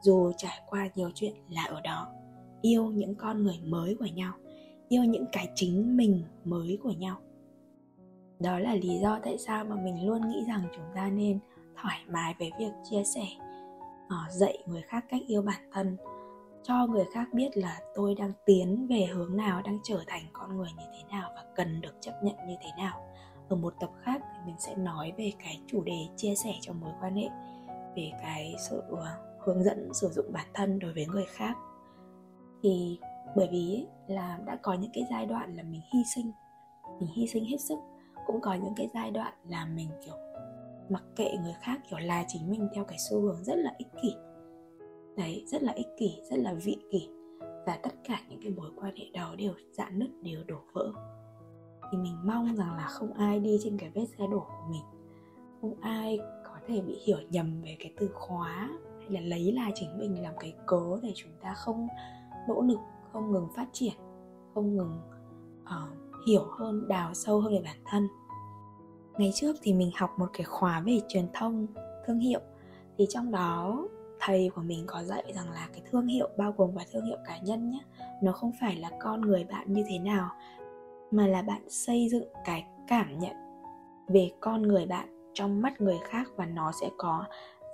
dù 0.01 0.31
trải 0.37 0.61
qua 0.69 0.89
nhiều 0.95 1.11
chuyện 1.15 1.33
là 1.49 1.63
ở 1.63 1.81
đó. 1.81 2.07
Yêu 2.61 2.85
những 2.85 3.15
con 3.15 3.43
người 3.43 3.59
mới 3.65 3.95
của 3.99 4.05
nhau, 4.05 4.33
yêu 4.89 5.03
những 5.03 5.25
cái 5.31 5.49
chính 5.55 5.97
mình 5.97 6.23
mới 6.45 6.79
của 6.83 6.91
nhau. 6.91 7.17
Đó 8.39 8.59
là 8.59 8.75
lý 8.75 8.99
do 9.01 9.19
tại 9.23 9.37
sao 9.37 9.65
mà 9.65 9.75
mình 9.75 10.07
luôn 10.07 10.29
nghĩ 10.29 10.43
rằng 10.47 10.61
chúng 10.75 10.85
ta 10.95 11.09
nên 11.09 11.39
thoải 11.81 11.99
mái 12.09 12.35
về 12.39 12.49
việc 12.59 12.71
chia 12.89 13.03
sẻ 13.03 13.25
ờ, 14.09 14.17
dạy 14.29 14.57
người 14.65 14.81
khác 14.81 15.05
cách 15.09 15.21
yêu 15.27 15.41
bản 15.41 15.69
thân, 15.71 15.97
cho 16.63 16.87
người 16.87 17.05
khác 17.13 17.27
biết 17.33 17.57
là 17.57 17.79
tôi 17.95 18.15
đang 18.15 18.31
tiến 18.45 18.87
về 18.87 19.05
hướng 19.05 19.37
nào, 19.37 19.61
đang 19.65 19.79
trở 19.83 20.03
thành 20.07 20.23
con 20.33 20.57
người 20.57 20.69
như 20.77 20.83
thế 20.93 21.03
nào 21.11 21.31
và 21.35 21.43
cần 21.55 21.81
được 21.81 21.95
chấp 22.01 22.13
nhận 22.23 22.35
như 22.47 22.55
thế 22.61 22.69
nào. 22.77 23.07
Ở 23.49 23.55
một 23.55 23.73
tập 23.79 23.89
khác 24.01 24.21
thì 24.21 24.39
mình 24.45 24.55
sẽ 24.59 24.75
nói 24.75 25.13
về 25.17 25.31
cái 25.43 25.59
chủ 25.67 25.83
đề 25.83 26.07
chia 26.15 26.35
sẻ 26.35 26.53
trong 26.61 26.79
mối 26.79 26.91
quan 27.01 27.15
hệ, 27.15 27.29
về 27.95 28.11
cái 28.21 28.55
sự 28.69 28.81
ờ, 28.89 29.30
hướng 29.43 29.63
dẫn 29.63 29.93
sử 29.93 30.07
dụng 30.09 30.33
bản 30.33 30.47
thân 30.53 30.79
đối 30.79 30.93
với 30.93 31.05
người 31.05 31.25
khác. 31.25 31.57
Thì 32.63 32.99
bởi 33.35 33.47
vì 33.51 33.85
là 34.07 34.39
đã 34.45 34.55
có 34.61 34.73
những 34.73 34.91
cái 34.93 35.03
giai 35.09 35.25
đoạn 35.25 35.55
là 35.55 35.63
mình 35.63 35.81
hy 35.93 35.99
sinh, 36.15 36.31
mình 36.99 37.09
hy 37.15 37.27
sinh 37.27 37.45
hết 37.45 37.57
sức. 37.57 37.79
Cũng 38.27 38.41
có 38.41 38.53
những 38.53 38.73
cái 38.75 38.89
giai 38.93 39.11
đoạn 39.11 39.33
là 39.47 39.65
mình, 39.65 39.89
kiểu, 40.05 40.15
mặc 40.89 41.03
kệ 41.15 41.37
người 41.43 41.55
khác, 41.61 41.79
kiểu, 41.89 41.99
là 41.99 42.25
chính 42.27 42.49
mình 42.49 42.67
theo 42.75 42.83
cái 42.83 42.97
xu 43.09 43.21
hướng 43.21 43.43
rất 43.43 43.55
là 43.55 43.73
ích 43.77 43.87
kỷ. 44.01 44.15
Đấy, 45.17 45.43
rất 45.47 45.63
là 45.63 45.71
ích 45.71 45.87
kỷ, 45.97 46.21
rất 46.29 46.37
là 46.39 46.53
vị 46.53 46.77
kỷ. 46.91 47.09
Và 47.65 47.79
tất 47.83 47.93
cả 48.03 48.19
những 48.29 48.39
cái 48.43 48.51
mối 48.51 48.69
quan 48.75 48.95
hệ 48.95 49.05
đó 49.13 49.35
đều 49.37 49.53
dạn 49.71 49.99
nứt, 49.99 50.09
đều 50.23 50.43
đổ 50.47 50.57
vỡ. 50.73 50.91
Thì 51.91 51.97
mình 51.97 52.15
mong 52.23 52.55
rằng 52.55 52.77
là 52.77 52.87
không 52.87 53.13
ai 53.13 53.39
đi 53.39 53.59
trên 53.63 53.77
cái 53.77 53.89
vết 53.89 54.05
xe 54.17 54.27
đổ 54.31 54.39
của 54.39 54.71
mình. 54.71 54.83
Không 55.61 55.73
ai 55.81 56.19
có 56.43 56.55
thể 56.67 56.81
bị 56.81 56.99
hiểu 57.05 57.17
nhầm 57.29 57.61
về 57.61 57.75
cái 57.79 57.93
từ 57.97 58.09
khóa 58.13 58.69
là 59.11 59.21
lấy 59.21 59.51
lại 59.51 59.71
chính 59.75 59.97
mình 59.97 60.21
làm 60.21 60.33
cái 60.39 60.53
cớ 60.65 60.99
để 61.03 61.11
chúng 61.15 61.31
ta 61.41 61.53
không 61.53 61.87
nỗ 62.47 62.61
lực 62.61 62.79
không 63.11 63.31
ngừng 63.31 63.47
phát 63.55 63.67
triển 63.73 63.93
không 64.53 64.75
ngừng 64.75 65.01
uh, 65.63 66.25
hiểu 66.27 66.45
hơn 66.59 66.87
đào 66.87 67.13
sâu 67.13 67.39
hơn 67.39 67.53
về 67.53 67.61
bản 67.63 67.77
thân. 67.85 68.07
Ngày 69.17 69.31
trước 69.35 69.55
thì 69.61 69.73
mình 69.73 69.91
học 69.95 70.09
một 70.17 70.27
cái 70.33 70.43
khóa 70.43 70.81
về 70.85 70.99
truyền 71.07 71.27
thông 71.33 71.67
thương 72.07 72.19
hiệu. 72.19 72.39
Thì 72.97 73.05
trong 73.09 73.31
đó 73.31 73.87
thầy 74.21 74.49
của 74.55 74.61
mình 74.61 74.83
có 74.87 75.03
dạy 75.03 75.33
rằng 75.35 75.51
là 75.51 75.67
cái 75.73 75.81
thương 75.91 76.07
hiệu 76.07 76.29
bao 76.37 76.53
gồm 76.57 76.75
cả 76.77 76.85
thương 76.91 77.05
hiệu 77.05 77.17
cá 77.27 77.37
nhân 77.37 77.69
nhé 77.69 77.79
nó 78.23 78.31
không 78.31 78.51
phải 78.61 78.75
là 78.75 78.89
con 78.99 79.21
người 79.21 79.43
bạn 79.43 79.73
như 79.73 79.83
thế 79.89 79.99
nào 79.99 80.29
mà 81.11 81.27
là 81.27 81.41
bạn 81.41 81.69
xây 81.69 82.09
dựng 82.09 82.25
cái 82.45 82.65
cảm 82.87 83.19
nhận 83.19 83.35
về 84.07 84.31
con 84.39 84.61
người 84.61 84.85
bạn 84.85 85.31
trong 85.33 85.61
mắt 85.61 85.81
người 85.81 85.99
khác 86.03 86.27
và 86.35 86.45
nó 86.45 86.71
sẽ 86.81 86.89
có 86.97 87.25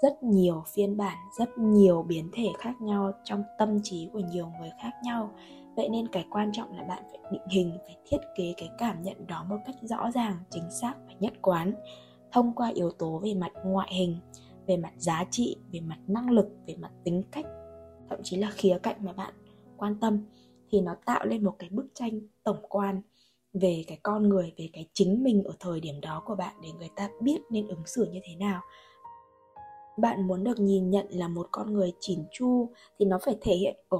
rất 0.02 0.24
nhiều 0.24 0.64
phiên 0.74 0.98
bản, 0.98 1.18
rất 1.40 1.58
nhiều 1.58 2.04
biến 2.04 2.30
thể 2.34 2.48
khác 2.60 2.82
nhau 2.82 3.12
trong 3.24 3.44
tâm 3.58 3.80
trí 3.84 4.10
của 4.14 4.20
nhiều 4.20 4.52
người 4.60 4.72
khác 4.82 4.92
nhau. 5.04 5.32
Vậy 5.76 5.90
nên 5.90 6.08
cái 6.08 6.26
quan 6.30 6.52
trọng 6.54 6.78
là 6.78 6.84
bạn 6.84 7.04
phải 7.10 7.32
định 7.32 7.48
hình, 7.50 7.78
phải 7.86 7.98
thiết 8.06 8.18
kế 8.38 8.54
cái 8.58 8.70
cảm 8.78 9.02
nhận 9.02 9.28
đó 9.28 9.46
một 9.50 9.58
cách 9.66 9.76
rõ 9.82 10.12
ràng, 10.12 10.38
chính 10.50 10.72
xác 10.82 10.94
và 11.08 11.14
nhất 11.20 11.34
quán. 11.42 11.74
Thông 12.32 12.56
qua 12.56 12.72
yếu 12.74 12.92
tố 12.92 13.20
về 13.24 13.34
mặt 13.34 13.52
ngoại 13.66 13.90
hình, 13.94 14.18
về 14.68 14.78
mặt 14.78 14.94
giá 14.98 15.24
trị, 15.32 15.58
về 15.72 15.80
mặt 15.80 15.98
năng 16.08 16.30
lực, 16.30 16.48
về 16.68 16.76
mặt 16.76 16.92
tính 17.04 17.24
cách, 17.32 17.46
thậm 18.10 18.20
chí 18.24 18.38
là 18.38 18.50
khía 18.52 18.80
cạnh 18.84 18.96
mà 19.00 19.14
bạn 19.14 19.34
quan 19.78 20.00
tâm, 20.00 20.26
thì 20.72 20.82
nó 20.82 20.96
tạo 21.06 21.26
lên 21.26 21.44
một 21.44 21.56
cái 21.60 21.70
bức 21.70 21.88
tranh 21.94 22.20
tổng 22.44 22.66
quan 22.70 23.02
về 23.54 23.84
cái 23.88 24.00
con 24.04 24.30
người, 24.30 24.54
về 24.58 24.70
cái 24.74 24.88
chính 24.94 25.24
mình 25.24 25.44
ở 25.44 25.54
thời 25.60 25.80
điểm 25.80 26.02
đó 26.02 26.24
của 26.26 26.36
bạn 26.36 26.56
để 26.64 26.70
người 26.78 26.90
ta 26.96 27.10
biết 27.22 27.38
nên 27.50 27.68
ứng 27.68 27.86
xử 27.86 28.10
như 28.12 28.20
thế 28.24 28.36
nào 28.36 28.62
bạn 29.98 30.28
muốn 30.28 30.44
được 30.44 30.60
nhìn 30.60 30.90
nhận 30.90 31.06
là 31.10 31.28
một 31.28 31.48
con 31.52 31.74
người 31.74 31.94
chỉn 32.00 32.20
chu 32.32 32.70
thì 33.00 33.06
nó 33.06 33.18
phải 33.26 33.38
thể 33.42 33.56
hiện 33.56 33.76
ở 33.90 34.00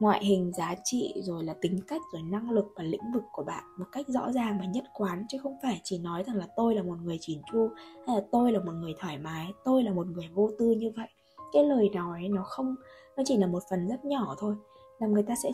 ngoại 0.00 0.24
hình, 0.24 0.52
giá 0.52 0.74
trị, 0.84 1.14
rồi 1.22 1.44
là 1.44 1.54
tính 1.60 1.80
cách, 1.88 2.02
rồi 2.12 2.22
năng 2.22 2.50
lực 2.50 2.66
và 2.76 2.82
lĩnh 2.82 3.12
vực 3.14 3.22
của 3.32 3.42
bạn 3.44 3.64
một 3.78 3.86
cách 3.92 4.08
rõ 4.08 4.32
ràng 4.32 4.58
và 4.60 4.66
nhất 4.66 4.84
quán, 4.94 5.24
chứ 5.28 5.38
không 5.42 5.56
phải 5.62 5.80
chỉ 5.84 5.98
nói 5.98 6.22
rằng 6.26 6.36
là 6.36 6.46
tôi 6.56 6.74
là 6.74 6.82
một 6.82 6.96
người 7.02 7.18
chỉn 7.20 7.40
chu, 7.52 7.70
hay 8.06 8.16
là 8.16 8.22
tôi 8.32 8.52
là 8.52 8.60
một 8.60 8.72
người 8.72 8.94
thoải 8.98 9.18
mái, 9.18 9.52
tôi 9.64 9.82
là 9.82 9.92
một 9.92 10.06
người 10.06 10.28
vô 10.34 10.50
tư 10.58 10.70
như 10.70 10.90
vậy. 10.96 11.08
Cái 11.52 11.64
lời 11.64 11.88
nói 11.94 12.28
nó 12.30 12.42
không, 12.42 12.74
nó 13.16 13.22
chỉ 13.26 13.36
là 13.36 13.46
một 13.46 13.62
phần 13.70 13.88
rất 13.88 14.04
nhỏ 14.04 14.36
thôi 14.38 14.54
làm 14.98 15.12
người 15.12 15.22
ta 15.22 15.34
sẽ 15.42 15.50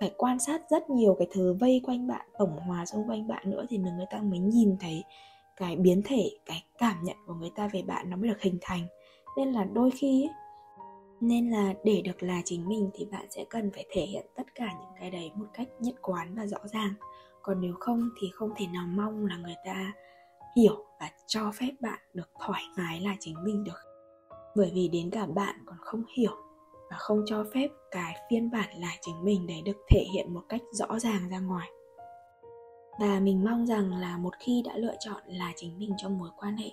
phải 0.00 0.12
quan 0.16 0.38
sát 0.38 0.62
rất 0.70 0.90
nhiều 0.90 1.16
cái 1.18 1.28
thứ 1.32 1.54
vây 1.60 1.80
quanh 1.84 2.06
bạn, 2.06 2.26
tổng 2.38 2.56
hòa 2.56 2.86
xung 2.86 3.08
quanh 3.08 3.28
bạn 3.28 3.50
nữa 3.50 3.64
thì 3.68 3.78
người 3.78 4.06
ta 4.10 4.22
mới 4.22 4.38
nhìn 4.38 4.76
thấy 4.80 5.04
cái 5.56 5.76
biến 5.76 6.02
thể, 6.04 6.30
cái 6.46 6.64
cảm 6.78 6.96
nhận 7.02 7.16
của 7.26 7.34
người 7.34 7.50
ta 7.56 7.68
về 7.72 7.82
bạn 7.82 8.10
nó 8.10 8.16
mới 8.16 8.28
được 8.28 8.40
hình 8.40 8.58
thành 8.60 8.86
nên 9.36 9.52
là 9.52 9.64
đôi 9.64 9.90
khi 9.90 10.22
ấy, 10.24 10.34
nên 11.20 11.50
là 11.50 11.74
để 11.84 12.02
được 12.04 12.22
là 12.22 12.42
chính 12.44 12.68
mình 12.68 12.90
thì 12.94 13.04
bạn 13.04 13.26
sẽ 13.30 13.44
cần 13.50 13.70
phải 13.74 13.86
thể 13.90 14.02
hiện 14.02 14.26
tất 14.36 14.54
cả 14.54 14.68
những 14.80 14.90
cái 15.00 15.10
đấy 15.10 15.30
một 15.34 15.46
cách 15.52 15.68
nhất 15.80 15.94
quán 16.02 16.34
và 16.34 16.46
rõ 16.46 16.58
ràng. 16.72 16.94
Còn 17.42 17.60
nếu 17.60 17.74
không 17.80 18.08
thì 18.20 18.30
không 18.34 18.50
thể 18.56 18.66
nào 18.66 18.86
mong 18.86 19.26
là 19.26 19.36
người 19.36 19.56
ta 19.64 19.92
hiểu 20.56 20.84
và 21.00 21.10
cho 21.26 21.52
phép 21.54 21.70
bạn 21.80 21.98
được 22.14 22.30
thoải 22.46 22.62
mái 22.76 23.00
là 23.00 23.16
chính 23.20 23.44
mình 23.44 23.64
được. 23.64 23.80
Bởi 24.56 24.70
vì 24.74 24.88
đến 24.88 25.10
cả 25.10 25.26
bạn 25.26 25.56
còn 25.66 25.78
không 25.80 26.04
hiểu 26.16 26.36
và 26.90 26.96
không 26.96 27.22
cho 27.26 27.44
phép 27.54 27.68
cái 27.90 28.16
phiên 28.30 28.50
bản 28.50 28.68
là 28.80 28.96
chính 29.00 29.24
mình 29.24 29.46
đấy 29.46 29.62
được 29.64 29.76
thể 29.90 30.04
hiện 30.14 30.34
một 30.34 30.42
cách 30.48 30.60
rõ 30.72 30.98
ràng 30.98 31.28
ra 31.30 31.38
ngoài. 31.38 31.68
Và 33.00 33.20
mình 33.20 33.44
mong 33.44 33.66
rằng 33.66 33.94
là 33.94 34.18
một 34.18 34.34
khi 34.40 34.62
đã 34.64 34.76
lựa 34.76 34.94
chọn 35.00 35.22
là 35.26 35.52
chính 35.56 35.78
mình 35.78 35.90
trong 35.96 36.18
mối 36.18 36.30
quan 36.36 36.56
hệ 36.56 36.70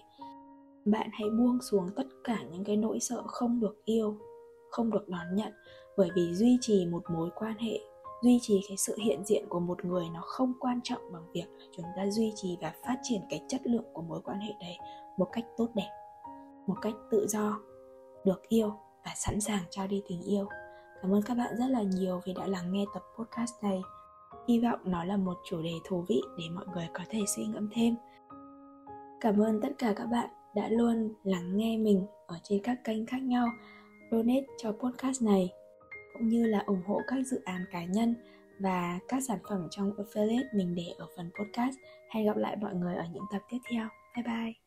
bạn 0.91 1.10
hãy 1.13 1.30
buông 1.30 1.62
xuống 1.62 1.89
tất 1.95 2.08
cả 2.23 2.38
những 2.52 2.63
cái 2.63 2.78
nỗi 2.78 3.00
sợ 3.00 3.23
không 3.28 3.60
được 3.60 3.86
yêu, 3.86 4.17
không 4.71 4.91
được 4.91 5.10
đón 5.10 5.36
nhận, 5.36 5.54
bởi 5.97 6.10
vì 6.15 6.34
duy 6.34 6.58
trì 6.62 6.86
một 6.86 7.04
mối 7.10 7.30
quan 7.36 7.58
hệ, 7.58 7.80
duy 8.23 8.39
trì 8.41 8.62
cái 8.67 8.78
sự 8.78 8.95
hiện 9.04 9.23
diện 9.26 9.45
của 9.50 9.60
một 9.60 9.86
người 9.86 10.06
nó 10.13 10.21
không 10.21 10.54
quan 10.60 10.80
trọng 10.84 11.12
bằng 11.13 11.32
việc 11.34 11.45
là 11.58 11.65
chúng 11.71 11.86
ta 11.95 12.08
duy 12.10 12.34
trì 12.36 12.58
và 12.62 12.73
phát 12.86 12.97
triển 13.04 13.21
cái 13.30 13.43
chất 13.47 13.62
lượng 13.67 13.86
của 13.93 14.02
mối 14.02 14.21
quan 14.23 14.39
hệ 14.39 14.54
đấy 14.60 14.78
một 15.17 15.28
cách 15.32 15.45
tốt 15.58 15.67
đẹp, 15.76 15.89
một 16.67 16.76
cách 16.82 16.93
tự 17.12 17.28
do, 17.30 17.60
được 18.26 18.41
yêu 18.47 18.73
và 19.06 19.12
sẵn 19.15 19.41
sàng 19.41 19.63
trao 19.69 19.88
đi 19.88 20.04
tình 20.08 20.21
yêu. 20.21 20.47
Cảm 21.02 21.13
ơn 21.13 21.21
các 21.21 21.34
bạn 21.34 21.56
rất 21.60 21.67
là 21.69 21.82
nhiều 21.82 22.21
vì 22.26 22.34
đã 22.34 22.47
lắng 22.47 22.71
nghe 22.71 22.86
tập 22.93 23.04
podcast 23.17 23.54
này. 23.62 23.82
Hy 24.47 24.60
vọng 24.60 24.80
nó 24.84 25.04
là 25.04 25.17
một 25.17 25.38
chủ 25.50 25.62
đề 25.62 25.73
thú 25.86 26.06
vị 26.08 26.21
để 26.38 26.43
mọi 26.56 26.65
người 26.73 26.88
có 26.93 27.04
thể 27.10 27.19
suy 27.36 27.45
ngẫm 27.45 27.69
thêm. 27.73 27.95
Cảm 29.21 29.41
ơn 29.41 29.62
tất 29.62 29.69
cả 29.78 29.93
các 29.95 30.06
bạn 30.06 30.30
đã 30.55 30.69
luôn 30.69 31.13
lắng 31.23 31.57
nghe 31.57 31.77
mình 31.77 32.05
ở 32.27 32.36
trên 32.43 32.60
các 32.63 32.83
kênh 32.83 33.05
khác 33.05 33.21
nhau, 33.21 33.47
donate 34.12 34.45
cho 34.57 34.71
podcast 34.71 35.23
này, 35.23 35.49
cũng 36.13 36.27
như 36.27 36.45
là 36.45 36.63
ủng 36.65 36.81
hộ 36.86 37.01
các 37.07 37.27
dự 37.27 37.41
án 37.45 37.65
cá 37.71 37.86
nhân 37.86 38.15
và 38.60 38.99
các 39.07 39.23
sản 39.27 39.39
phẩm 39.49 39.67
trong 39.71 39.91
affiliate 39.91 40.47
mình 40.53 40.75
để 40.75 40.88
ở 40.97 41.07
phần 41.17 41.29
podcast. 41.39 41.75
Hẹn 42.10 42.25
gặp 42.25 42.38
lại 42.38 42.55
mọi 42.62 42.75
người 42.75 42.95
ở 42.95 43.03
những 43.13 43.23
tập 43.31 43.41
tiếp 43.49 43.60
theo. 43.71 43.88
Bye 44.15 44.23
bye! 44.23 44.66